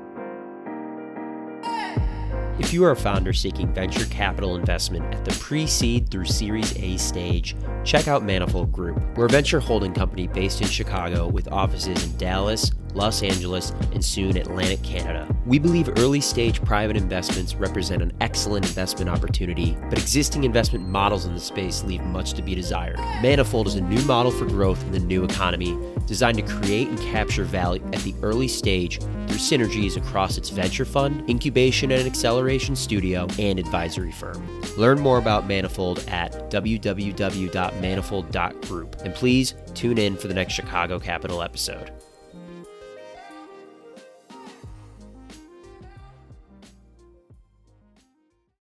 If 2.62 2.72
you 2.72 2.84
are 2.84 2.92
a 2.92 2.96
founder 2.96 3.32
seeking 3.32 3.74
venture 3.74 4.06
capital 4.06 4.54
investment 4.54 5.12
at 5.12 5.24
the 5.24 5.32
pre 5.32 5.66
seed 5.66 6.08
through 6.08 6.26
Series 6.26 6.78
A 6.78 6.96
stage, 6.96 7.56
check 7.82 8.06
out 8.06 8.22
Manifold 8.22 8.70
Group. 8.70 9.02
We're 9.16 9.26
a 9.26 9.28
venture 9.28 9.58
holding 9.58 9.92
company 9.92 10.28
based 10.28 10.60
in 10.60 10.68
Chicago 10.68 11.26
with 11.26 11.50
offices 11.50 12.02
in 12.04 12.16
Dallas, 12.18 12.70
Los 12.94 13.24
Angeles, 13.24 13.70
and 13.92 14.02
soon 14.02 14.36
Atlantic 14.36 14.80
Canada. 14.84 15.28
We 15.44 15.58
believe 15.58 15.90
early 15.98 16.20
stage 16.20 16.62
private 16.62 16.96
investments 16.96 17.56
represent 17.56 18.00
an 18.00 18.12
excellent 18.20 18.64
investment 18.64 19.10
opportunity, 19.10 19.76
but 19.90 19.98
existing 19.98 20.44
investment 20.44 20.88
models 20.88 21.26
in 21.26 21.34
the 21.34 21.40
space 21.40 21.82
leave 21.82 22.02
much 22.04 22.32
to 22.34 22.42
be 22.42 22.54
desired. 22.54 22.98
Manifold 23.22 23.66
is 23.66 23.74
a 23.74 23.80
new 23.80 24.00
model 24.02 24.30
for 24.30 24.46
growth 24.46 24.80
in 24.84 24.92
the 24.92 25.00
new 25.00 25.24
economy, 25.24 25.76
designed 26.06 26.38
to 26.38 26.42
create 26.42 26.88
and 26.88 26.98
capture 26.98 27.44
value 27.44 27.84
at 27.92 28.00
the 28.00 28.14
early 28.22 28.48
stage 28.48 28.98
through 29.00 29.38
synergies 29.38 29.96
across 29.96 30.36
its 30.38 30.50
venture 30.50 30.84
fund, 30.84 31.28
incubation 31.28 31.90
and 31.92 32.06
acceleration 32.06 32.76
studio, 32.76 33.26
and 33.38 33.58
advisory 33.58 34.12
firm. 34.12 34.46
Learn 34.76 35.00
more 35.00 35.16
about 35.18 35.46
Manifold 35.46 36.04
at 36.08 36.32
www.manifold.group, 36.50 38.96
and 39.04 39.14
please 39.14 39.54
tune 39.74 39.98
in 39.98 40.16
for 40.16 40.28
the 40.28 40.34
next 40.34 40.54
Chicago 40.54 40.98
Capital 40.98 41.42
episode. 41.42 41.92